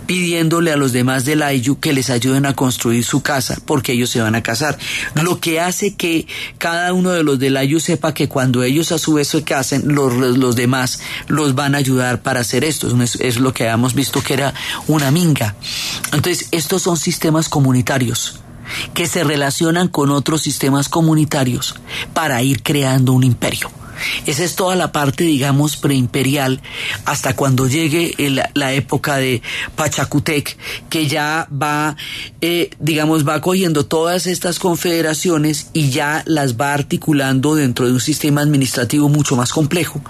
[0.05, 4.09] pidiéndole a los demás del Ayu que les ayuden a construir su casa, porque ellos
[4.09, 4.77] se van a casar.
[5.15, 8.97] Lo que hace que cada uno de los del Ayu sepa que cuando ellos a
[8.97, 12.87] su vez se casen, los, los demás los van a ayudar para hacer esto.
[13.01, 14.53] Es, es lo que habíamos visto que era
[14.87, 15.55] una minga.
[16.13, 18.41] Entonces, estos son sistemas comunitarios
[18.93, 21.75] que se relacionan con otros sistemas comunitarios
[22.13, 23.80] para ir creando un imperio.
[24.25, 26.61] Esa es toda la parte, digamos, preimperial,
[27.05, 29.41] hasta cuando llegue el- la época de
[29.75, 30.57] Pachacutec,
[30.89, 31.95] que ya va,
[32.41, 37.99] eh, digamos, va cogiendo todas estas confederaciones y ya las va articulando dentro de un
[37.99, 40.01] sistema administrativo mucho más complejo,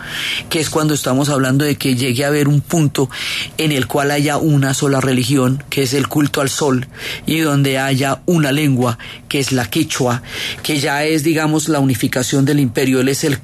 [0.50, 3.10] que es cuando estamos hablando de que llegue a haber un punto
[3.58, 6.88] en el cual haya una sola religión, que es el culto al sol,
[7.26, 10.22] y donde haya una lengua, que es la quechua,
[10.64, 13.00] que ya es, digamos, la unificación del imperio.
[13.02, 13.40] Él es el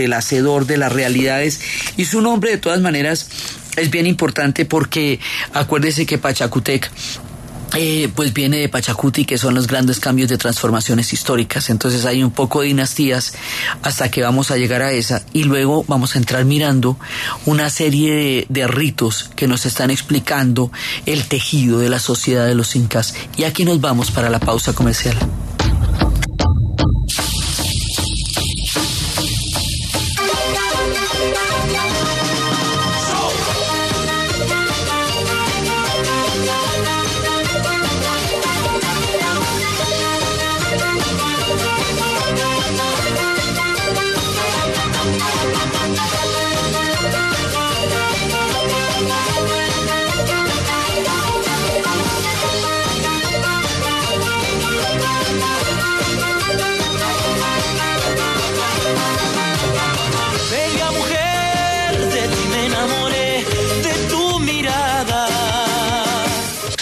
[0.00, 1.60] el hacedor de las realidades,
[1.96, 3.28] y su nombre, de todas maneras,
[3.76, 5.20] es bien importante porque
[5.52, 6.90] acuérdese que Pachacutec
[7.76, 11.70] eh, pues viene de Pachacuti, que son los grandes cambios de transformaciones históricas.
[11.70, 13.34] Entonces hay un poco de dinastías
[13.82, 15.22] hasta que vamos a llegar a esa.
[15.32, 16.98] Y luego vamos a entrar mirando
[17.46, 20.72] una serie de, de ritos que nos están explicando
[21.06, 23.14] el tejido de la sociedad de los incas.
[23.36, 25.16] Y aquí nos vamos para la pausa comercial.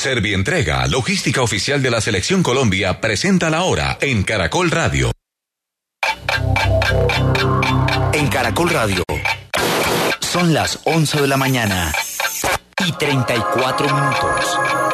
[0.08, 5.12] Servientrega, logística oficial de la Selección Colombia, presenta la hora en Caracol Radio.
[8.14, 9.04] En Caracol Radio.
[10.20, 11.92] Son las 11 de la mañana
[12.86, 14.87] y 34 minutos.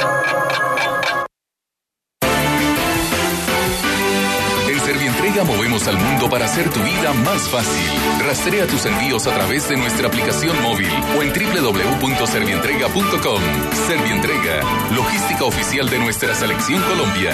[5.43, 7.83] Movemos al mundo para hacer tu vida más fácil.
[8.25, 13.43] Rastrea tus envíos a través de nuestra aplicación móvil o en www.servientrega.com.
[13.87, 14.61] Servientrega,
[14.95, 17.33] logística oficial de nuestra Selección Colombia.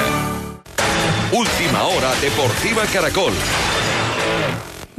[1.32, 3.34] Última hora Deportiva Caracol.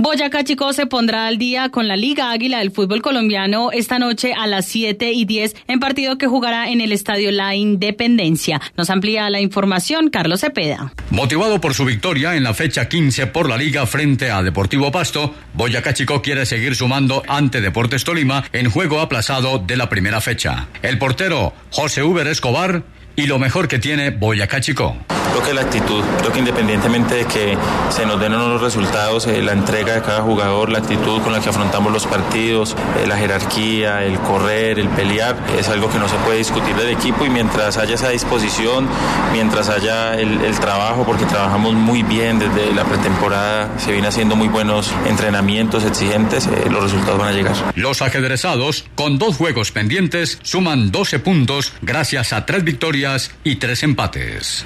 [0.02, 4.34] Boyacá Chico se pondrá al día con la Liga Águila del fútbol colombiano esta noche
[4.34, 8.60] a las 7 y 10 en partido que jugará en el estadio La Independencia.
[8.76, 10.92] Nos amplía la información Carlos Cepeda.
[11.12, 15.36] Motivado por su victoria en la fecha 15 por la Liga frente a Deportivo Pasto,
[15.54, 20.68] Boyacá Chico quiere seguir sumando ante Deportes Tolima en juego aplazado de la primera fecha.
[20.82, 22.82] El portero José Uber Escobar
[23.16, 24.98] y lo mejor que tiene Boyacá Chico.
[25.32, 27.58] Creo que la actitud, creo que independientemente de que
[27.90, 31.40] se nos den los resultados, eh, la entrega de cada jugador, la actitud con la
[31.40, 36.10] que afrontamos los partidos, eh, la jerarquía, el correr, el pelear, es algo que no
[36.10, 38.88] se puede discutir del equipo y mientras haya esa disposición,
[39.32, 44.36] mientras haya el, el trabajo, porque trabajamos muy bien desde la pretemporada, se viene haciendo
[44.36, 47.56] muy buenos entrenamientos exigentes, eh, los resultados van a llegar.
[47.76, 53.84] Los ajedrezados, con dos juegos pendientes, suman 12 puntos gracias a tres victorias y tres
[53.84, 54.66] empates.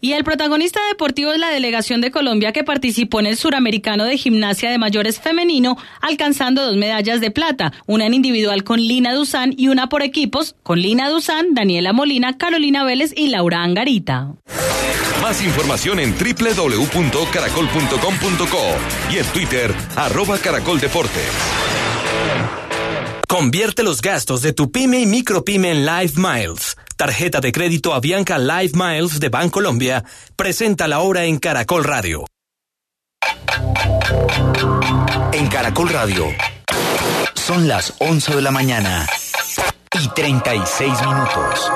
[0.00, 4.16] Y el protagonista deportivo es la delegación de Colombia que participó en el suramericano de
[4.16, 9.54] gimnasia de mayores femenino, alcanzando dos medallas de plata, una en individual con Lina Duzán
[9.56, 14.34] y una por equipos con Lina Duzán, Daniela Molina, Carolina Vélez y Laura Angarita.
[15.20, 21.28] Más información en www.caracol.com.co y en Twitter, arroba caracoldeportes.
[23.26, 26.76] Convierte los gastos de tu pyme y micropyme en Live Miles.
[26.98, 30.04] Tarjeta de crédito Avianca Live Miles de Bancolombia.
[30.34, 32.24] Presenta la hora en Caracol Radio.
[35.32, 36.26] En Caracol Radio.
[37.34, 39.06] Son las 11 de la mañana
[39.92, 41.70] y 36 minutos.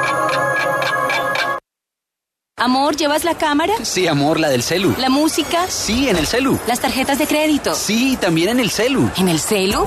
[2.63, 3.73] Amor, ¿llevas la cámara?
[3.83, 4.95] Sí, amor, la del celu.
[4.97, 5.67] ¿La música?
[5.69, 6.61] Sí, en el celu.
[6.69, 7.75] ¿Las tarjetas de crédito?
[7.75, 9.11] Sí, también en el celu.
[9.17, 9.85] ¿En el celu?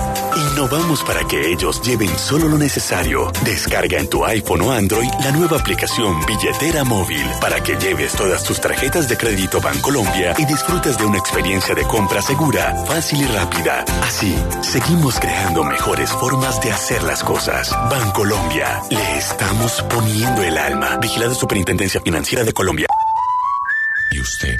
[0.51, 3.31] Innovamos para que ellos lleven solo lo necesario.
[3.45, 8.43] Descarga en tu iPhone o Android la nueva aplicación Billetera Móvil para que lleves todas
[8.43, 13.25] tus tarjetas de crédito Bancolombia y disfrutes de una experiencia de compra segura, fácil y
[13.27, 13.85] rápida.
[14.03, 17.71] Así, seguimos creando mejores formas de hacer las cosas.
[17.89, 20.97] Bancolombia, le estamos poniendo el alma.
[20.97, 22.64] Vigilada Superintendencia Financiera de Colombia.
[24.11, 24.59] ¿Y usted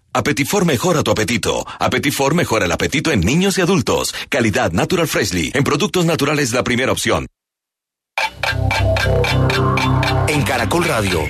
[0.13, 1.65] Apetifor mejora tu apetito.
[1.79, 4.13] Apetifor mejora el apetito en niños y adultos.
[4.27, 5.51] Calidad Natural Freshly.
[5.53, 7.27] En productos naturales la primera opción.
[10.27, 11.21] En Caracol Radio.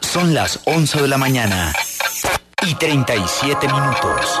[0.00, 1.72] Son las 11 de la mañana
[2.64, 4.40] y 37 minutos.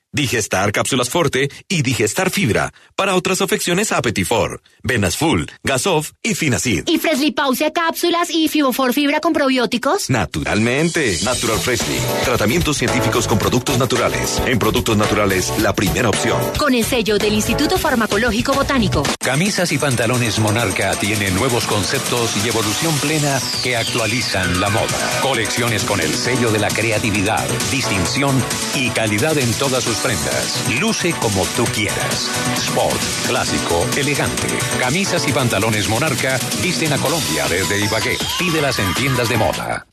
[0.13, 2.73] Digestar Cápsulas Forte y Digestar Fibra.
[2.97, 6.83] Para otras afecciones, Apetifor, Venas Full, Gasof y Finacid.
[6.87, 10.09] ¿Y Freshly Pausia cápsulas y Fibofor Fibra con probióticos?
[10.09, 11.17] Naturalmente.
[11.23, 11.97] Natural Freshly.
[12.25, 14.41] Tratamientos científicos con productos naturales.
[14.45, 16.41] En productos naturales, la primera opción.
[16.59, 19.03] Con el sello del Instituto Farmacológico Botánico.
[19.19, 25.21] Camisas y pantalones Monarca tienen nuevos conceptos y evolución plena que actualizan la moda.
[25.21, 28.35] Colecciones con el sello de la creatividad, distinción
[28.75, 30.63] y calidad en todas sus prendas.
[30.79, 32.29] Luce como tú quieras.
[32.55, 34.47] Sport, clásico, elegante.
[34.79, 38.17] Camisas y pantalones Monarca visten a Colombia desde Ibagué.
[38.39, 39.87] Pídelas en tiendas de moda.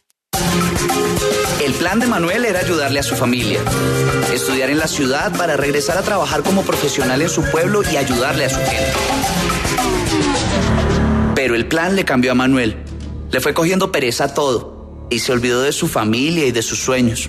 [1.65, 3.61] El plan de Manuel era ayudarle a su familia,
[4.33, 8.47] estudiar en la ciudad para regresar a trabajar como profesional en su pueblo y ayudarle
[8.47, 8.93] a su gente.
[11.35, 12.77] Pero el plan le cambió a Manuel.
[13.31, 16.79] Le fue cogiendo pereza a todo y se olvidó de su familia y de sus
[16.79, 17.29] sueños.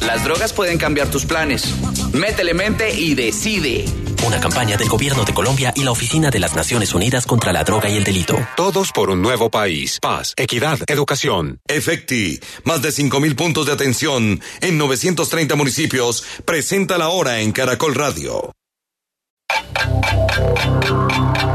[0.00, 1.64] Las drogas pueden cambiar tus planes.
[2.12, 3.84] Métele mente y decide.
[4.26, 7.64] Una campaña del Gobierno de Colombia y la Oficina de las Naciones Unidas contra la
[7.64, 8.36] Droga y el Delito.
[8.56, 9.98] Todos por un nuevo país.
[10.00, 11.60] Paz, equidad, educación.
[11.68, 16.24] Efecti, más de 5.000 puntos de atención en 930 municipios.
[16.44, 18.52] Presenta la hora en Caracol Radio.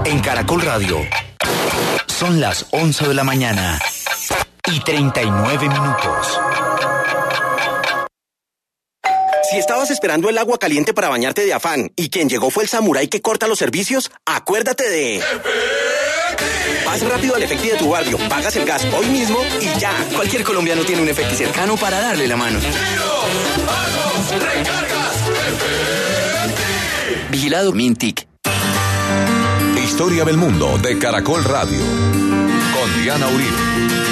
[0.05, 0.97] En Caracol Radio.
[2.07, 3.79] Son las 11 de la mañana
[4.71, 6.39] y 39 minutos.
[9.51, 12.69] Si estabas esperando el agua caliente para bañarte de afán y quien llegó fue el
[12.69, 15.21] samurái que corta los servicios, acuérdate de...
[16.85, 19.93] Vas rápido al Efecti de tu barrio, pagas el gas hoy mismo y ya.
[20.15, 22.59] Cualquier colombiano tiene un Efecti cercano para darle la mano.
[24.39, 25.15] recargas,
[27.29, 28.25] Vigilado Mintic.
[29.83, 31.81] Historia del mundo de Caracol Radio.
[32.73, 34.10] Con Diana Uribe.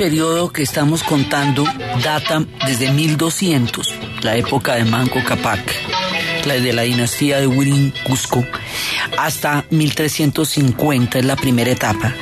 [0.00, 1.62] Periodo que estamos contando
[2.02, 5.60] data desde 1200, la época de Manco Capac,
[6.46, 8.42] la de la dinastía de Huirin Cusco,
[9.18, 12.14] hasta 1350 es la primera etapa.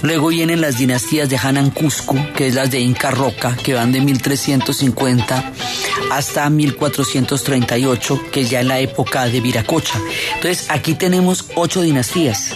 [0.00, 3.92] Luego vienen las dinastías de Hanan Cusco, que es las de Inca Roca, que van
[3.92, 5.52] de 1350
[6.10, 10.00] hasta 1438, que es ya en la época de Viracocha.
[10.36, 12.54] Entonces aquí tenemos ocho dinastías,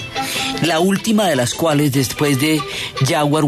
[0.63, 2.63] la última de las cuales después de
[3.07, 3.45] Yaguar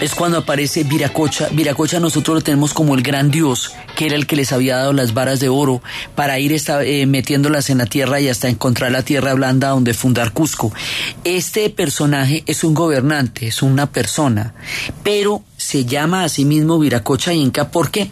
[0.00, 1.48] es cuando aparece Viracocha.
[1.52, 4.92] Viracocha nosotros lo tenemos como el gran dios, que era el que les había dado
[4.92, 5.82] las varas de oro
[6.14, 10.32] para ir eh, metiéndolas en la tierra y hasta encontrar la tierra blanda donde fundar
[10.32, 10.72] Cusco.
[11.24, 14.54] Este personaje es un gobernante, es una persona,
[15.02, 18.10] pero se llama a sí mismo Viracocha Inca porque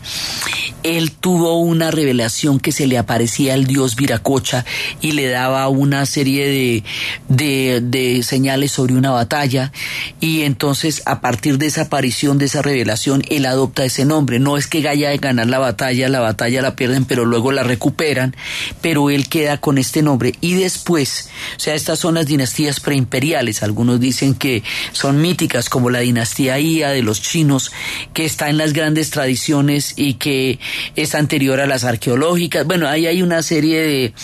[0.82, 4.64] él tuvo una revelación que se le aparecía al dios Viracocha
[5.00, 6.84] y le daba una serie de,
[7.28, 9.72] de, de, señales sobre una batalla.
[10.20, 14.38] Y entonces a partir de esa aparición, de esa revelación, él adopta ese nombre.
[14.38, 17.62] No es que haya de ganar la batalla, la batalla la pierden pero luego la
[17.62, 18.34] recuperan,
[18.80, 20.34] pero él queda con este nombre.
[20.40, 24.62] Y después, o sea, estas son las dinastías preimperiales, algunos dicen que
[24.92, 27.72] son míticas como la dinastía Ia de los chinos,
[28.12, 30.58] que está en las grandes tradiciones y que
[30.96, 32.66] es anterior a las arqueológicas.
[32.66, 34.14] Bueno, ahí hay una serie de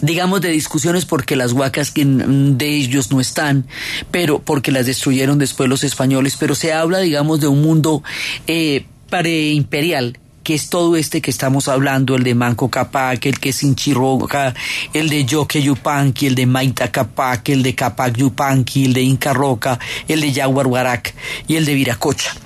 [0.00, 3.66] digamos de discusiones porque las huacas de ellos no están,
[4.10, 8.02] pero porque las destruyeron después los españoles, pero se habla digamos de un mundo
[8.46, 13.48] eh, preimperial que es todo este que estamos hablando, el de Manco Capac, el que
[13.48, 14.54] es Inchiroca,
[14.92, 19.32] el de Yoke Yupanqui, el de Maita Capac, el de Capac Yupanqui, el de Inca
[19.32, 21.14] Roca, el de Yaguarhuarac
[21.48, 22.36] y el de Viracocha.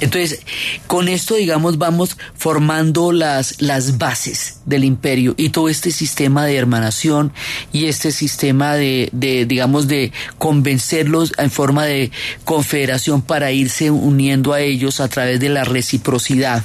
[0.00, 0.40] Entonces,
[0.86, 6.56] con esto, digamos, vamos formando las, las bases del imperio y todo este sistema de
[6.56, 7.32] hermanación
[7.72, 12.12] y este sistema de, de, digamos, de convencerlos en forma de
[12.44, 16.64] confederación para irse uniendo a ellos a través de la reciprocidad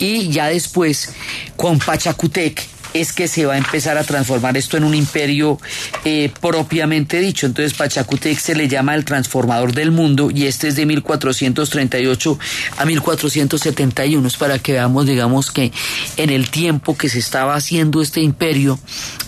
[0.00, 1.12] y ya después
[1.56, 5.58] con Pachacutec es que se va a empezar a transformar esto en un imperio
[6.04, 7.46] eh, propiamente dicho.
[7.46, 12.38] Entonces Pachacutec se le llama el transformador del mundo y este es de 1438
[12.76, 14.26] a 1471.
[14.26, 15.72] Es para que veamos, digamos, que
[16.16, 18.78] en el tiempo que se estaba haciendo este imperio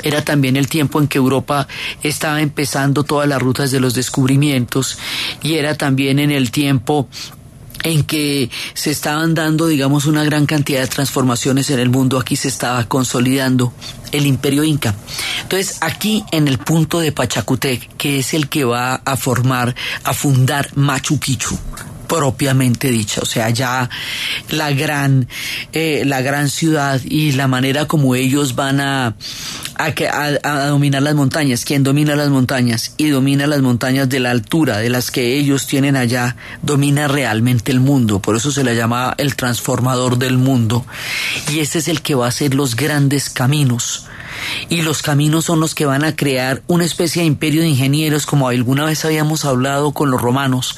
[0.03, 1.69] era también el tiempo en que Europa
[2.03, 4.99] estaba empezando todas las rutas de los descubrimientos
[5.43, 7.09] y era también en el tiempo
[7.83, 12.37] en que se estaban dando, digamos, una gran cantidad de transformaciones en el mundo, aquí
[12.37, 13.73] se estaba consolidando
[14.13, 14.95] el imperio inca.
[15.43, 19.75] Entonces, aquí en el punto de Pachacutec, que es el que va a formar,
[20.05, 21.59] a fundar Machu Picchu,
[22.13, 23.89] propiamente dicha, o sea, ya
[24.51, 25.29] la gran,
[25.73, 29.17] eh, la gran ciudad y la manera como ellos van a,
[29.77, 31.65] a, dominar las montañas.
[31.65, 32.93] ¿Quién domina las montañas?
[32.99, 37.73] Y domina las montañas de la altura, de las que ellos tienen allá, domina realmente
[37.73, 38.21] el mundo.
[38.21, 40.85] Por eso se le llama el transformador del mundo.
[41.51, 44.05] Y este es el que va a hacer los grandes caminos
[44.69, 48.27] y los caminos son los que van a crear una especie de imperio de ingenieros
[48.27, 50.77] como alguna vez habíamos hablado con los romanos,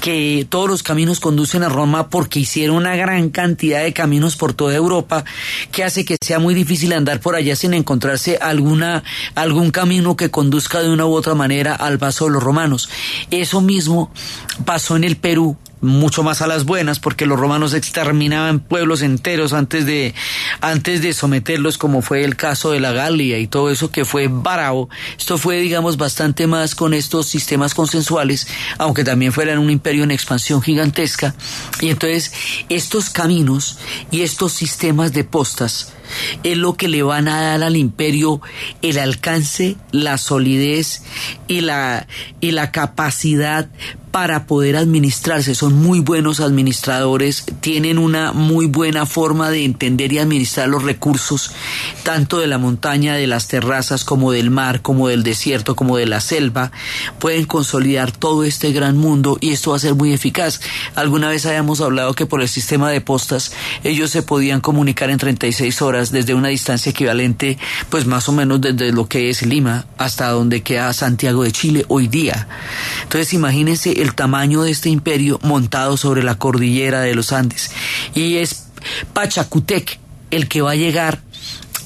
[0.00, 4.54] que todos los caminos conducen a Roma porque hicieron una gran cantidad de caminos por
[4.54, 5.24] toda Europa
[5.72, 9.02] que hace que sea muy difícil andar por allá sin encontrarse alguna
[9.34, 12.88] algún camino que conduzca de una u otra manera al paso de los romanos.
[13.30, 14.10] Eso mismo
[14.64, 19.52] pasó en el Perú mucho más a las buenas, porque los romanos exterminaban pueblos enteros
[19.52, 20.14] antes de,
[20.60, 24.28] antes de someterlos, como fue el caso de la Galia y todo eso que fue
[24.28, 24.88] bravo.
[25.18, 28.46] Esto fue, digamos, bastante más con estos sistemas consensuales,
[28.78, 31.34] aunque también fueran un imperio en expansión gigantesca.
[31.80, 32.32] Y entonces,
[32.68, 33.78] estos caminos
[34.10, 35.92] y estos sistemas de postas,
[36.42, 38.40] es lo que le van a dar al imperio
[38.82, 41.02] el alcance, la solidez
[41.48, 42.06] y la,
[42.40, 43.68] y la capacidad
[44.16, 45.54] para poder administrarse.
[45.54, 51.50] Son muy buenos administradores, tienen una muy buena forma de entender y administrar los recursos,
[52.02, 56.06] tanto de la montaña, de las terrazas, como del mar, como del desierto, como de
[56.06, 56.72] la selva.
[57.18, 60.62] Pueden consolidar todo este gran mundo y esto va a ser muy eficaz.
[60.94, 63.52] Alguna vez habíamos hablado que por el sistema de postas
[63.84, 67.58] ellos se podían comunicar en 36 horas desde una distancia equivalente,
[67.90, 71.84] pues más o menos desde lo que es Lima hasta donde queda Santiago de Chile
[71.88, 72.48] hoy día.
[73.02, 77.70] Entonces imagínense el tamaño de este imperio montado sobre la cordillera de los Andes.
[78.14, 78.68] Y es
[79.12, 79.98] Pachacutec
[80.30, 81.22] el que va a llegar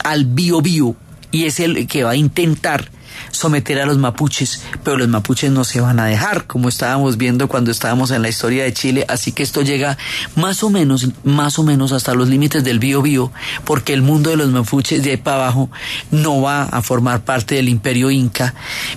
[0.05, 0.97] al Bío Bío
[1.31, 2.91] y es el que va a intentar
[3.31, 7.49] someter a los mapuches, pero los mapuches no se van a dejar, como estábamos viendo
[7.49, 9.97] cuando estábamos en la historia de Chile, así que esto llega
[10.37, 13.33] más o menos, más o menos hasta los límites del Bío Bío,
[13.64, 15.70] porque el mundo de los mapuches de ahí para abajo
[16.11, 18.55] no va a formar parte del imperio inca,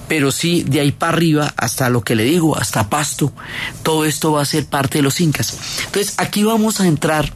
[0.08, 3.32] pero sí de ahí para arriba hasta lo que le digo, hasta Pasto,
[3.84, 5.58] todo esto va a ser parte de los incas.
[5.86, 7.34] Entonces aquí vamos a entrar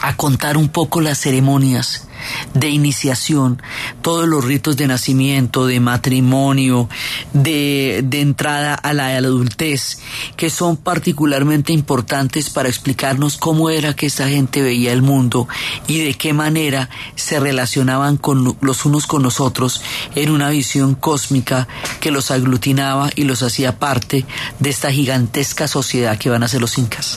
[0.00, 2.08] a contar un poco las ceremonias
[2.54, 3.62] de iniciación,
[4.02, 6.88] todos los ritos de nacimiento, de matrimonio,
[7.32, 9.98] de, entrada a la adultez,
[10.36, 15.48] que son particularmente importantes para explicarnos cómo era que esta gente veía el mundo
[15.86, 18.20] y de qué manera se relacionaban
[18.60, 19.82] los unos con los otros
[20.14, 21.68] en una visión cósmica
[22.00, 24.24] que los aglutinaba y los hacía parte
[24.58, 27.16] de esta gigantesca sociedad que van a ser los incas.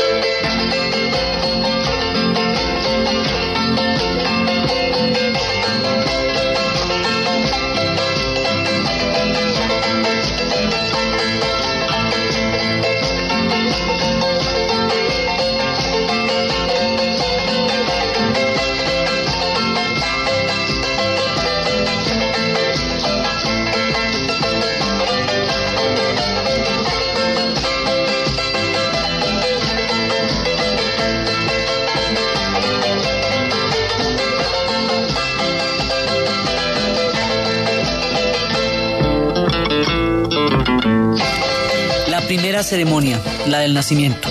[42.68, 44.30] Ceremonia, la del nacimiento.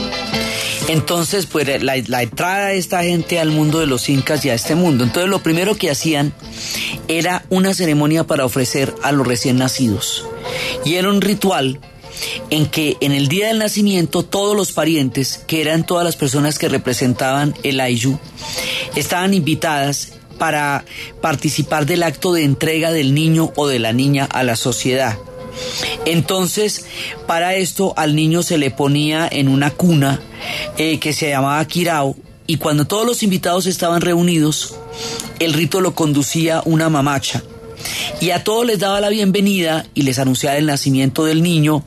[0.88, 4.54] Entonces, pues la, la, entrada de esta gente al mundo de los incas y a
[4.54, 5.02] este mundo.
[5.02, 6.32] Entonces, lo primero que hacían
[7.08, 10.24] era una ceremonia para ofrecer a los recién nacidos.
[10.84, 11.80] Y era un ritual
[12.50, 16.58] en que en el día del nacimiento todos los parientes, que eran todas las personas
[16.58, 18.18] que representaban el Ayu,
[18.94, 20.84] estaban invitadas para
[21.20, 25.18] participar del acto de entrega del niño o de la niña a la sociedad.
[26.04, 26.84] Entonces,
[27.26, 30.20] para esto al niño se le ponía en una cuna
[30.78, 34.76] eh, que se llamaba Kirao y cuando todos los invitados estaban reunidos,
[35.40, 37.42] el rito lo conducía una mamacha.
[38.20, 41.84] Y a todos les daba la bienvenida y les anunciaba el nacimiento del niño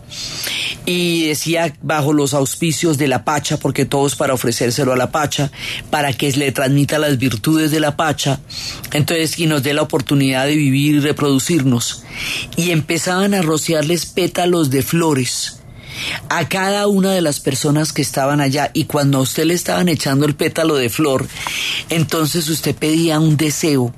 [0.85, 5.51] y decía bajo los auspicios de la Pacha, porque todos para ofrecérselo a la Pacha,
[5.89, 8.39] para que le transmita las virtudes de la Pacha,
[8.93, 12.03] entonces y nos dé la oportunidad de vivir y reproducirnos.
[12.57, 15.58] Y empezaban a rociarles pétalos de flores
[16.29, 19.89] a cada una de las personas que estaban allá y cuando a usted le estaban
[19.89, 21.27] echando el pétalo de flor,
[21.89, 23.93] entonces usted pedía un deseo.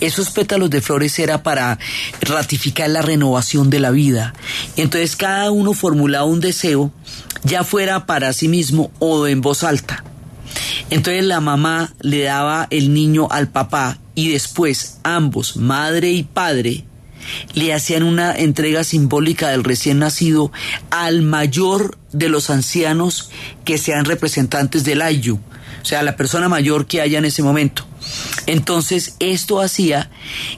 [0.00, 1.78] Esos pétalos de flores era para
[2.20, 4.34] ratificar la renovación de la vida.
[4.76, 6.92] Entonces cada uno formulaba un deseo,
[7.44, 10.04] ya fuera para sí mismo o en voz alta.
[10.90, 16.84] Entonces la mamá le daba el niño al papá y después ambos, madre y padre,
[17.54, 20.52] le hacían una entrega simbólica del recién nacido
[20.90, 23.30] al mayor de los ancianos
[23.64, 25.38] que sean representantes del Ayu,
[25.82, 27.86] o sea, la persona mayor que haya en ese momento.
[28.46, 30.10] Entonces, esto hacía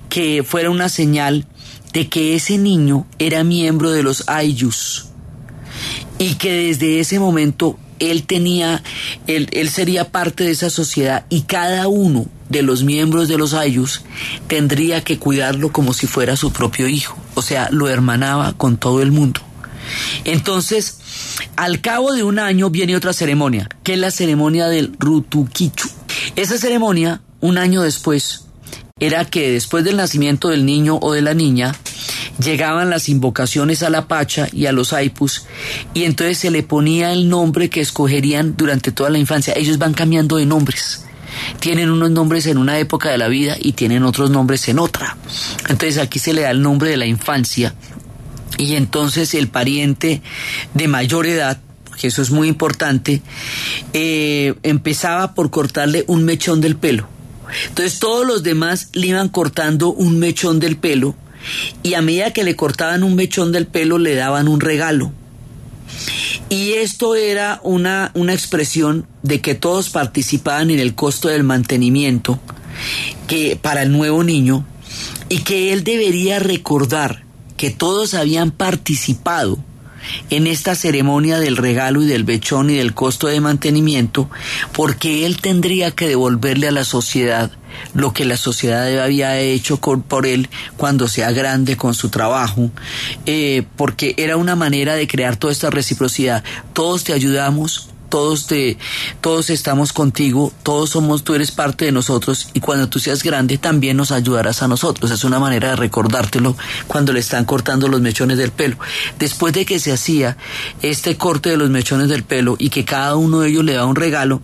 [0.09, 1.47] que fuera una señal
[1.93, 5.07] de que ese niño era miembro de los Ayus
[6.19, 7.79] y que desde ese momento
[8.11, 8.83] él tenía,
[9.27, 13.55] él, él, sería parte de esa sociedad y cada uno de los miembros de los
[13.55, 14.03] Ayus
[14.47, 19.03] tendría que cuidarlo como si fuera su propio hijo, o sea, lo hermanaba con todo
[19.03, 19.41] el mundo.
[20.25, 20.99] Entonces,
[21.57, 25.89] al cabo de un año viene otra ceremonia, que es la ceremonia del Rutukichu.
[26.37, 28.45] Esa ceremonia, un año después,
[28.99, 31.75] era que después del nacimiento del niño o de la niña,
[32.39, 35.47] llegaban las invocaciones a la Pacha y a los Aipus,
[35.93, 39.55] y entonces se le ponía el nombre que escogerían durante toda la infancia.
[39.57, 41.05] Ellos van cambiando de nombres.
[41.59, 45.17] Tienen unos nombres en una época de la vida y tienen otros nombres en otra.
[45.69, 47.75] Entonces aquí se le da el nombre de la infancia
[48.57, 50.23] y entonces el pariente
[50.75, 51.59] de mayor edad
[51.95, 53.23] que eso es muy importante,
[53.93, 57.07] eh, empezaba por cortarle un mechón del pelo.
[57.69, 61.15] Entonces todos los demás le iban cortando un mechón del pelo
[61.83, 65.13] y a medida que le cortaban un mechón del pelo le daban un regalo.
[66.49, 72.39] Y esto era una, una expresión de que todos participaban en el costo del mantenimiento
[73.27, 74.67] que para el nuevo niño
[75.29, 77.25] y que él debería recordar
[77.57, 79.59] que todos habían participado
[80.31, 84.31] en esta ceremonia del regalo y del bechón y del costo de mantenimiento,
[84.73, 87.51] porque él tendría que devolverle a la sociedad
[87.93, 92.71] lo que la sociedad había hecho por él cuando sea grande con su trabajo,
[93.27, 96.45] eh, porque era una manera de crear toda esta reciprocidad.
[96.73, 98.47] Todos te ayudamos, todos
[99.21, 103.59] todos estamos contigo, todos somos, tú eres parte de nosotros y cuando tú seas grande
[103.59, 105.11] también nos ayudarás a nosotros.
[105.11, 106.57] Es una manera de recordártelo
[106.87, 108.77] cuando le están cortando los mechones del pelo.
[109.19, 110.37] Después de que se hacía
[110.81, 113.85] este corte de los mechones del pelo y que cada uno de ellos le da
[113.85, 114.43] un regalo,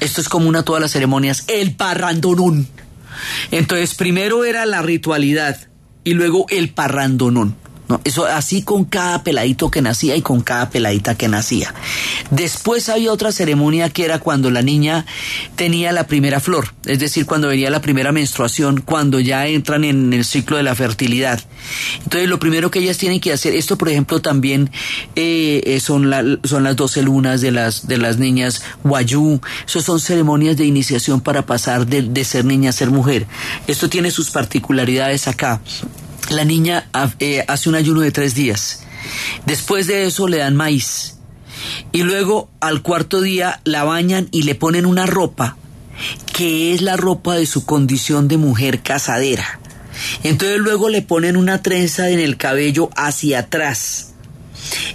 [0.00, 2.66] esto es común a todas las ceremonias, el parrandonún.
[3.52, 5.68] Entonces primero era la ritualidad
[6.02, 6.70] y luego el
[8.04, 11.74] Eso así con cada peladito que nacía y con cada peladita que nacía.
[12.30, 15.06] Después había otra ceremonia que era cuando la niña
[15.56, 20.12] tenía la primera flor, es decir, cuando venía la primera menstruación, cuando ya entran en
[20.12, 21.40] el ciclo de la fertilidad.
[22.04, 24.70] Entonces lo primero que ellas tienen que hacer, esto por ejemplo también
[25.16, 30.56] eh, eh, son, las doce lunas de las, de las niñas Wayú, eso son ceremonias
[30.56, 33.26] de iniciación para pasar de ser niña a ser mujer.
[33.66, 35.60] Esto tiene sus particularidades acá
[36.30, 38.84] la niña eh, hace un ayuno de tres días.
[39.46, 41.16] Después de eso le dan maíz.
[41.92, 45.56] Y luego al cuarto día la bañan y le ponen una ropa
[46.32, 49.60] que es la ropa de su condición de mujer casadera.
[50.22, 54.14] Entonces luego le ponen una trenza en el cabello hacia atrás.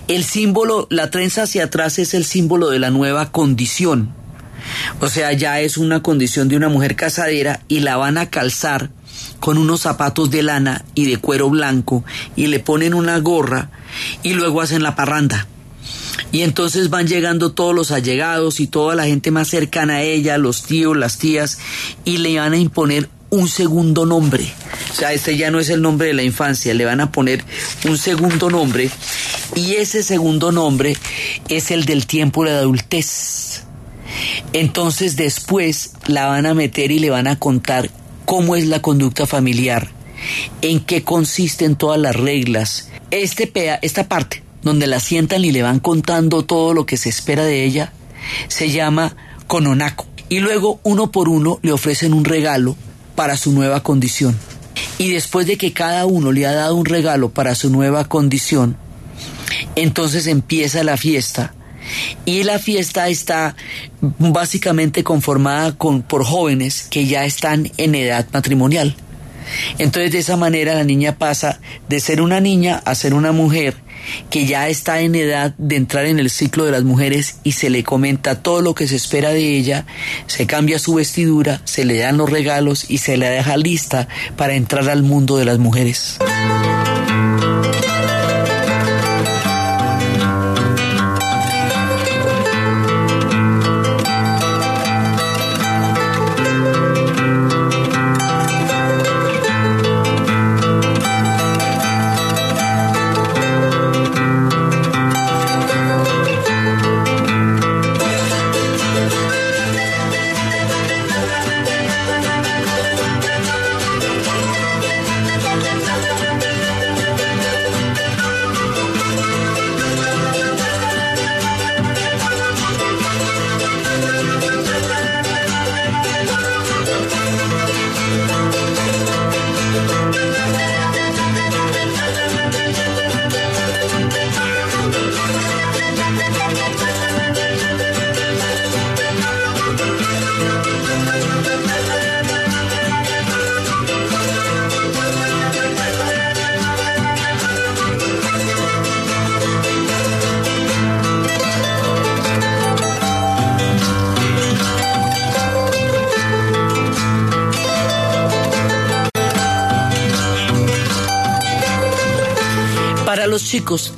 [0.07, 4.13] El símbolo, la trenza hacia atrás es el símbolo de la nueva condición.
[4.99, 8.89] O sea, ya es una condición de una mujer casadera y la van a calzar
[9.40, 12.04] con unos zapatos de lana y de cuero blanco
[12.36, 13.70] y le ponen una gorra
[14.24, 15.48] y luego hacen la parranda.
[16.32, 20.38] Y entonces van llegando todos los allegados y toda la gente más cercana a ella,
[20.38, 21.60] los tíos, las tías,
[22.04, 24.52] y le van a imponer un segundo nombre.
[24.92, 27.44] O sea, este ya no es el nombre de la infancia, le van a poner
[27.88, 28.90] un segundo nombre
[29.56, 30.98] y ese segundo nombre
[31.50, 33.64] es el del tiempo de la adultez.
[34.54, 37.90] Entonces después la van a meter y le van a contar
[38.28, 39.88] cómo es la conducta familiar,
[40.61, 42.89] en qué consisten todas las reglas.
[43.09, 43.49] Este
[43.82, 47.63] esta parte, donde la sientan y le van contando todo lo que se espera de
[47.63, 47.93] ella,
[48.49, 49.15] se llama
[49.47, 50.07] cononaco.
[50.28, 52.75] Y luego, uno por uno, le ofrecen un regalo
[53.15, 54.38] para su nueva condición.
[54.97, 58.75] Y después de que cada uno le ha dado un regalo para su nueva condición,
[59.78, 61.53] entonces empieza la fiesta
[62.26, 63.56] y la fiesta está
[64.02, 68.96] básicamente conformada con, por jóvenes que ya están en edad matrimonial.
[69.78, 73.76] Entonces de esa manera la niña pasa de ser una niña a ser una mujer
[74.30, 77.70] que ya está en edad de entrar en el ciclo de las mujeres y se
[77.70, 79.86] le comenta todo lo que se espera de ella,
[80.28, 84.56] se cambia su vestidura, se le dan los regalos y se le deja lista para
[84.56, 86.18] entrar al mundo de las mujeres.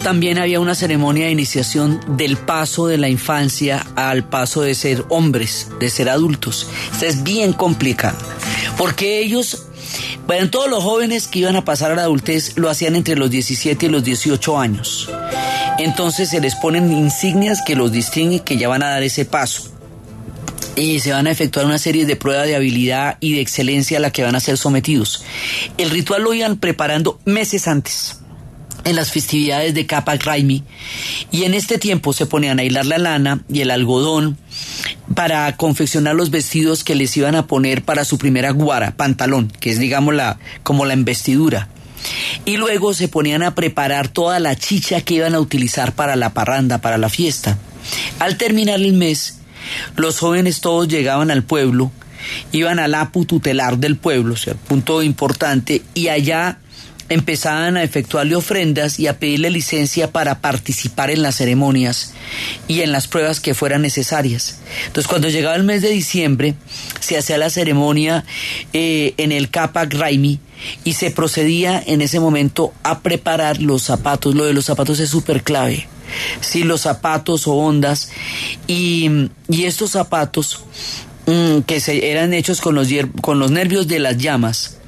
[0.04, 5.06] También había una ceremonia de iniciación del paso de la infancia al paso de ser
[5.10, 6.68] hombres, de ser adultos.
[6.94, 8.18] Esta es bien complicada,
[8.78, 9.66] porque ellos,
[10.26, 13.30] bueno, todos los jóvenes que iban a pasar a la adultez lo hacían entre los
[13.30, 15.10] 17 y los 18 años.
[15.78, 19.72] Entonces se les ponen insignias que los distinguen que ya van a dar ese paso
[20.76, 24.02] y se van a efectuar una serie de pruebas de habilidad y de excelencia a
[24.02, 25.24] la que van a ser sometidos.
[25.78, 28.19] El ritual lo iban preparando meses antes
[28.90, 30.64] en las festividades de Capac Raimi
[31.32, 34.38] y en este tiempo se ponían a hilar la lana y el algodón
[35.16, 39.70] para confeccionar los vestidos que les iban a poner para su primera guara, pantalón, que
[39.70, 41.70] es digamos la como la investidura.
[42.46, 46.34] Y luego se ponían a preparar toda la chicha que iban a utilizar para la
[46.34, 47.58] parranda, para la fiesta.
[48.20, 49.40] Al terminar el mes,
[49.98, 51.92] los jóvenes todos llegaban al pueblo,
[52.52, 56.60] iban al apu tutelar del pueblo, o sea, punto importante, y allá
[57.10, 62.14] empezaban a efectuarle ofrendas y a pedirle licencia para participar en las ceremonias
[62.68, 64.60] y en las pruebas que fueran necesarias.
[64.88, 66.56] Entonces, cuando llegaba el mes de diciembre,
[67.00, 68.26] se hacía la ceremonia
[68.74, 70.40] eh, en el Capac Raimi
[70.84, 74.36] y se procedía en ese momento a preparar los zapatos.
[74.36, 75.88] Lo de los zapatos es súper clave
[76.42, 78.12] sí, los zapatos o ondas,
[78.68, 80.64] y, estos zapatos
[81.26, 82.88] mm, que se, eran hechos con los,
[83.22, 84.79] con los nervios de las llamas,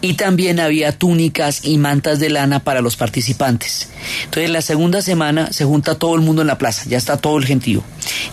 [0.00, 3.88] y también había túnicas y mantas de lana para los participantes.
[4.24, 7.38] Entonces la segunda semana se junta todo el mundo en la plaza, ya está todo
[7.38, 7.82] el gentío.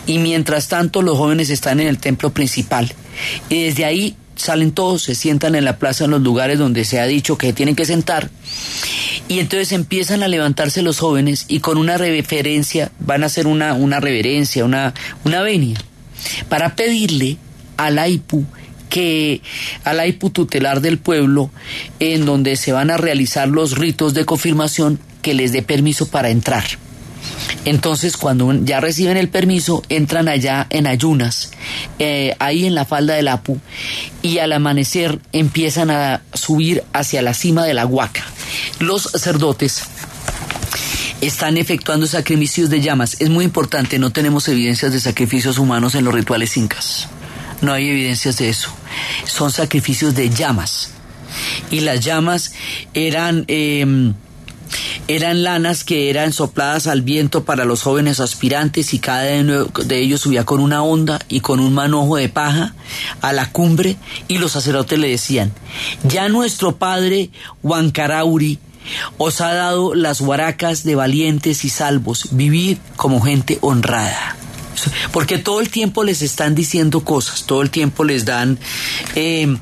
[0.06, 2.92] Y mientras tanto los jóvenes están en el templo principal.
[3.48, 7.00] Y desde ahí salen todos, se sientan en la plaza en los lugares donde se
[7.00, 8.30] ha dicho que tienen que sentar.
[9.28, 13.74] Y entonces empiezan a levantarse los jóvenes y con una reverencia van a hacer una,
[13.74, 15.78] una reverencia, una, una venia,
[16.48, 17.38] para pedirle
[17.76, 18.46] al AIPU
[18.88, 19.42] que
[19.84, 21.50] al AIPU tutelar del pueblo,
[22.00, 26.30] en donde se van a realizar los ritos de confirmación, que les dé permiso para
[26.30, 26.64] entrar.
[27.64, 31.50] Entonces, cuando ya reciben el permiso, entran allá en ayunas,
[31.98, 33.58] eh, ahí en la falda del Apu,
[34.22, 38.24] y al amanecer empiezan a subir hacia la cima de la huaca.
[38.78, 39.82] Los sacerdotes
[41.20, 43.16] están efectuando sacrificios de llamas.
[43.20, 47.08] Es muy importante, no tenemos evidencias de sacrificios humanos en los rituales incas.
[47.60, 48.70] No hay evidencias de eso.
[49.24, 50.90] Son sacrificios de llamas.
[51.70, 52.52] Y las llamas
[52.94, 53.44] eran...
[53.48, 54.14] Em,
[55.08, 60.00] eran lanas que eran sopladas al viento para los jóvenes aspirantes y cada uno de
[60.00, 62.74] ellos subía con una onda y con un manojo de paja
[63.20, 63.96] a la cumbre
[64.26, 65.52] y los sacerdotes le decían,
[66.02, 67.30] ya nuestro padre
[67.62, 68.58] Huancarauri
[69.18, 74.36] os ha dado las huaracas de valientes y salvos, vivid como gente honrada.
[75.12, 78.58] Porque todo el tiempo les están diciendo cosas, todo el tiempo les dan,
[79.14, 79.56] eh,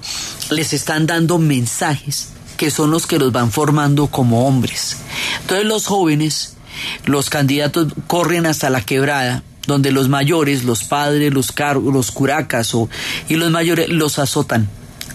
[0.51, 4.97] les están dando mensajes que son los que los van formando como hombres.
[5.41, 6.57] Entonces los jóvenes,
[7.05, 11.53] los candidatos corren hasta la quebrada, donde los mayores, los padres, los,
[11.83, 12.89] los curacas o,
[13.29, 14.69] y los mayores los azotan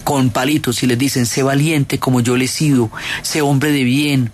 [0.04, 2.90] con palitos y les dicen, sé valiente como yo le he sido,
[3.22, 4.32] sé hombre de bien,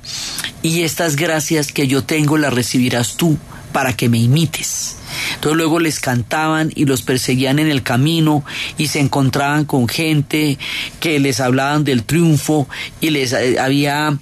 [0.62, 3.36] y estas gracias que yo tengo las recibirás tú
[3.76, 4.96] para que me imites.
[5.34, 8.42] Entonces luego les cantaban y los perseguían en el camino
[8.78, 10.58] y se encontraban con gente
[10.98, 12.70] que les hablaban del triunfo
[13.02, 14.16] y les eh, había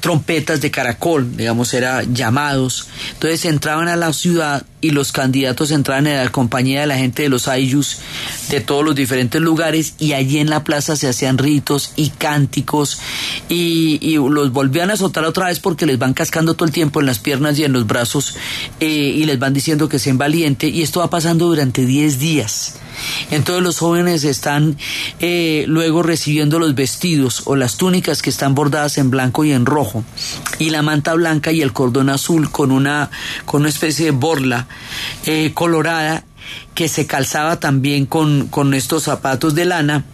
[0.00, 2.88] trompetas de caracol, digamos, era llamados.
[3.14, 7.22] Entonces entraban a la ciudad y los candidatos entraban en la compañía de la gente
[7.22, 7.98] de los Ayus
[8.50, 13.00] de todos los diferentes lugares y allí en la plaza se hacían ritos y cánticos
[13.48, 17.06] y, los volvían a azotar otra vez porque les van cascando todo el tiempo en
[17.06, 18.36] las piernas y en los brazos
[18.80, 22.74] eh, y les van diciendo que sean valiente y esto va pasando durante 10 días.
[23.30, 24.76] Entonces los jóvenes están
[25.20, 29.66] eh, luego recibiendo los vestidos o las túnicas que están bordadas en blanco y en
[29.66, 30.04] rojo
[30.58, 33.10] y la manta blanca y el cordón azul con una,
[33.44, 34.67] con una especie de borla
[35.26, 36.24] eh, colorada
[36.74, 40.04] que se calzaba también con, con estos zapatos de lana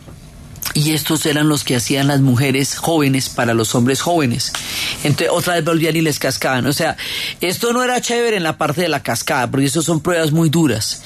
[0.75, 4.53] y estos eran los que hacían las mujeres jóvenes para los hombres jóvenes.
[5.05, 6.67] Entonces otra vez volvían y les cascaban.
[6.67, 6.97] O sea,
[7.41, 10.49] esto no era chévere en la parte de la cascada, porque eso son pruebas muy
[10.49, 11.03] duras.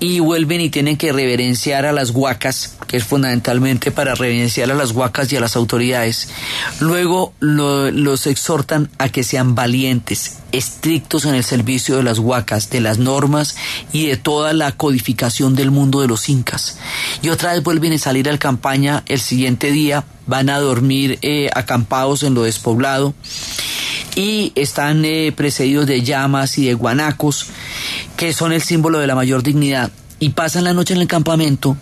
[0.00, 4.74] Y vuelven y tienen que reverenciar a las huacas, que es fundamentalmente para reverenciar a
[4.74, 6.28] las huacas y a las autoridades.
[6.80, 12.80] Luego los exhortan a que sean valientes, estrictos en el servicio de las huacas, de
[12.80, 13.56] las normas
[13.92, 16.78] y de toda la codificación del mundo de los incas.
[17.22, 21.18] Y otra vez vuelven a salir a la campaña el siguiente día, van a dormir
[21.22, 23.14] eh, acampados en lo despoblado
[24.14, 27.46] y están eh, precedidos de llamas y de guanacos,
[28.16, 29.90] que son el símbolo de la mayor dignidad.
[30.18, 31.76] Y pasan la noche en el campamento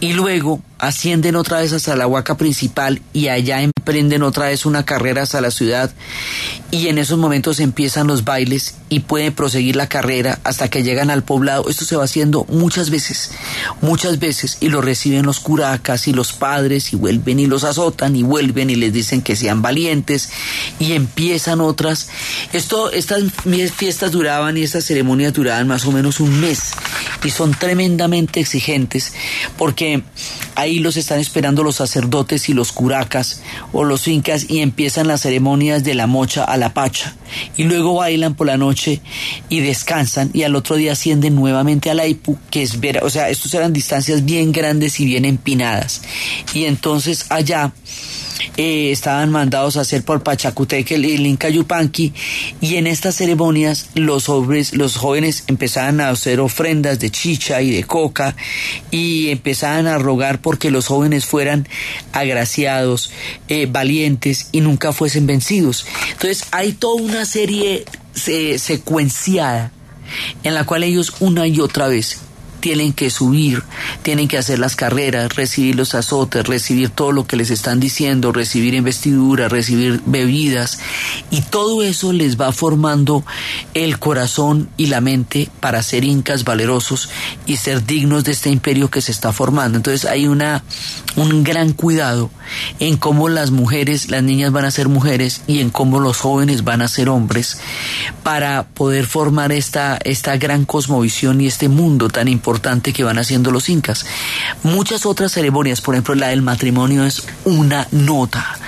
[0.00, 4.84] y luego ascienden otra vez hasta la huaca principal y allá emprenden otra vez una
[4.84, 5.92] carrera hasta la ciudad
[6.72, 11.10] y en esos momentos empiezan los bailes y pueden proseguir la carrera hasta que llegan
[11.10, 11.68] al poblado.
[11.68, 13.30] Esto se va haciendo muchas veces,
[13.80, 18.16] muchas veces y lo reciben los curacas y los padres y vuelven y los azotan
[18.16, 20.30] y vuelven y les dicen que sean valientes
[20.80, 22.08] y empiezan otras.
[22.52, 23.22] Esto, estas
[23.76, 26.72] fiestas duraban y estas ceremonias duraban más o menos un mes
[27.22, 29.12] y son tremendamente exigentes
[29.56, 30.02] porque
[30.54, 33.42] ahí los están esperando los sacerdotes y los curacas
[33.72, 37.14] o los incas y empiezan las ceremonias de la mocha a la pacha.
[37.56, 39.00] Y luego bailan por la noche
[39.48, 43.10] y descansan y al otro día ascienden nuevamente a la Ipu que es ver, o
[43.10, 46.02] sea, estos eran distancias bien grandes y bien empinadas.
[46.54, 47.72] Y entonces allá
[48.56, 52.12] eh, estaban mandados a hacer por Pachacuteque el, Inca Yupanqui
[52.60, 57.70] y en estas ceremonias los hombres, los jóvenes empezaban a hacer ofrendas de chicha y
[57.70, 58.36] de coca
[58.90, 61.68] y empezaban a rogar porque los jóvenes fueran
[62.12, 63.10] agraciados,
[63.48, 65.86] eh, valientes y nunca fuesen vencidos.
[66.12, 67.84] Entonces hay toda una serie
[68.26, 69.72] eh, secuenciada
[70.42, 72.18] en la cual ellos una y otra vez
[72.62, 73.64] tienen que subir,
[74.02, 78.30] tienen que hacer las carreras, recibir los azotes, recibir todo lo que les están diciendo,
[78.30, 80.78] recibir investiduras, recibir bebidas
[81.30, 83.24] y todo eso les va formando
[83.74, 87.10] el corazón y la mente para ser incas valerosos
[87.46, 89.76] y ser dignos de este imperio que se está formando.
[89.76, 90.62] Entonces hay una
[91.16, 92.30] un gran cuidado
[92.78, 96.62] en cómo las mujeres, las niñas van a ser mujeres y en cómo los jóvenes
[96.62, 97.58] van a ser hombres
[98.22, 103.50] para poder formar esta, esta gran cosmovisión y este mundo tan importante que van haciendo
[103.50, 104.04] los incas.
[104.62, 108.58] Muchas otras ceremonias, por ejemplo la del matrimonio es una nota.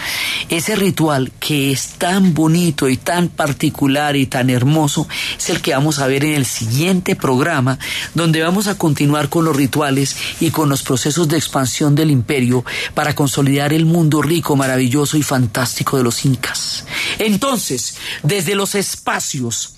[0.49, 5.09] Ese ritual que es tan bonito y tan particular y tan hermoso
[5.39, 7.78] es el que vamos a ver en el siguiente programa,
[8.14, 12.64] donde vamos a continuar con los rituales y con los procesos de expansión del imperio
[12.95, 16.85] para consolidar el mundo rico, maravilloso y fantástico de los incas.
[17.18, 19.74] Entonces, desde los espacios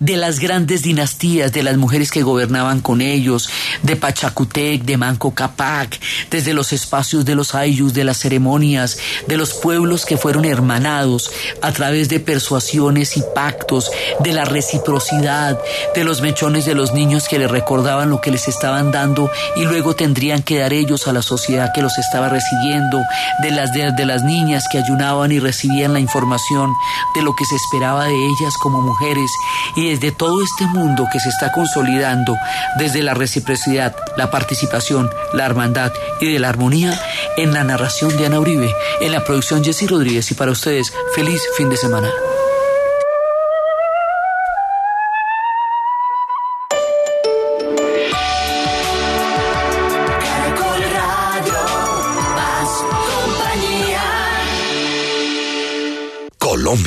[0.00, 3.48] de las grandes dinastías, de las mujeres que gobernaban con ellos,
[3.82, 5.98] de Pachacutec, de Manco Capac,
[6.30, 11.30] desde los espacios de los ayllus, de las ceremonias, de los pueblos que fueron hermanados
[11.62, 15.58] a través de persuasiones y pactos, de la reciprocidad,
[15.94, 19.64] de los mechones de los niños que les recordaban lo que les estaban dando y
[19.64, 23.00] luego tendrían que dar ellos a la sociedad que los estaba recibiendo,
[23.42, 26.72] de las, de, de las niñas que ayunaban y recibían la información
[27.14, 29.30] de lo que se esperaba de ellas como mujeres
[29.74, 32.36] y desde todo este mundo que se está consolidando,
[32.78, 36.98] desde la reciprocidad, la participación, la hermandad y de la armonía,
[37.36, 41.40] en la narración de Ana Uribe, en la producción Jessy Rodríguez y para ustedes, feliz
[41.56, 42.08] fin de semana.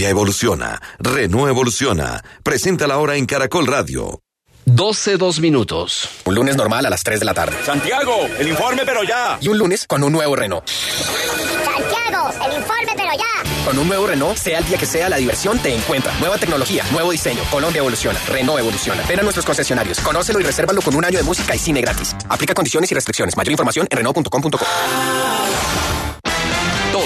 [0.10, 2.24] Evoluciona, Renault evoluciona.
[2.42, 4.22] Presenta la hora en Caracol Radio.
[4.66, 6.10] 12 dos minutos.
[6.26, 7.56] Un lunes normal a las 3 de la tarde.
[7.64, 9.38] Santiago, el informe pero ya.
[9.40, 10.68] Y un lunes con un nuevo Renault.
[10.68, 13.66] Santiago, el informe pero ya.
[13.66, 16.12] Con un nuevo Renault, sea el día que sea, la diversión te encuentra.
[16.20, 17.44] Nueva tecnología, nuevo diseño.
[17.52, 18.20] Colombia evoluciona.
[18.30, 19.04] Renault evoluciona.
[19.08, 20.00] Ven a nuestros concesionarios.
[20.00, 22.16] Conócelo y resérvalo con un año de música y cine gratis.
[22.28, 23.38] Aplica condiciones y restricciones.
[23.38, 24.66] Mayor información en Renault.com.co.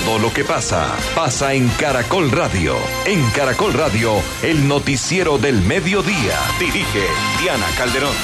[0.05, 2.75] Todo lo que pasa, pasa en Caracol Radio.
[3.05, 6.37] En Caracol Radio, el noticiero del mediodía.
[6.59, 7.05] Dirige
[7.41, 8.15] Diana Calderón.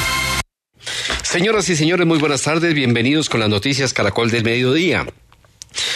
[1.23, 2.73] Señoras y señores, muy buenas tardes.
[2.73, 5.05] Bienvenidos con las noticias Caracol del mediodía.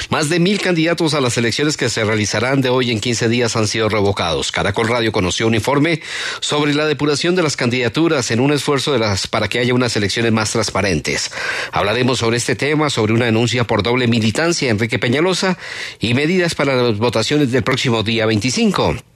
[0.10, 3.56] Más de mil candidatos a las elecciones que se realizarán de hoy en 15 días
[3.56, 4.52] han sido revocados.
[4.52, 6.02] Caracol Radio conoció un informe
[6.40, 9.96] sobre la depuración de las candidaturas en un esfuerzo de las, para que haya unas
[9.96, 11.32] elecciones más transparentes.
[11.72, 15.58] Hablaremos sobre este tema, sobre una denuncia por doble militancia Enrique Peñalosa
[16.00, 19.13] y medidas para las votaciones del próximo día 25.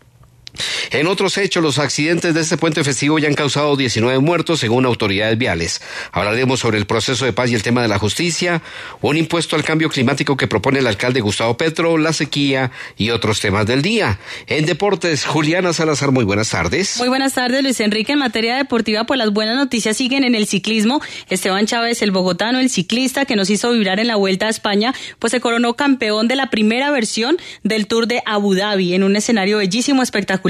[0.92, 4.86] En otros hechos, los accidentes de este puente festivo ya han causado 19 muertos según
[4.86, 5.82] autoridades viales.
[6.12, 8.62] Hablaremos sobre el proceso de paz y el tema de la justicia,
[9.02, 13.40] un impuesto al cambio climático que propone el alcalde Gustavo Petro, la sequía y otros
[13.40, 14.20] temas del día.
[14.48, 16.98] En deportes, Juliana Salazar, muy buenas tardes.
[16.98, 18.14] Muy buenas tardes, Luis Enrique.
[18.14, 21.02] En materia deportiva, pues las buenas noticias siguen en el ciclismo.
[21.30, 24.94] Esteban Chávez, el bogotano, el ciclista que nos hizo vibrar en la Vuelta a España,
[25.20, 29.16] pues se coronó campeón de la primera versión del Tour de Abu Dhabi en un
[29.16, 30.47] escenario bellísimo, espectacular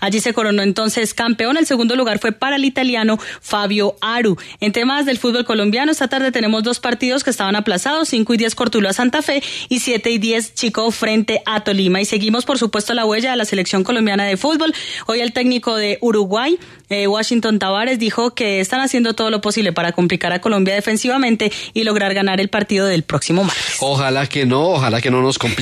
[0.00, 1.56] Allí se coronó entonces campeón.
[1.56, 4.36] El segundo lugar fue para el italiano Fabio Aru.
[4.60, 8.36] En temas del fútbol colombiano, esta tarde tenemos dos partidos que estaban aplazados, 5 y
[8.36, 12.00] 10 Cortuluá Santa Fe y 7 y 10 Chico frente a Tolima.
[12.00, 14.74] Y seguimos, por supuesto, la huella de la selección colombiana de fútbol.
[15.06, 19.72] Hoy el técnico de Uruguay, eh, Washington Tavares, dijo que están haciendo todo lo posible
[19.72, 23.76] para complicar a Colombia defensivamente y lograr ganar el partido del próximo martes.
[23.80, 25.60] Ojalá que no, ojalá que no nos complique.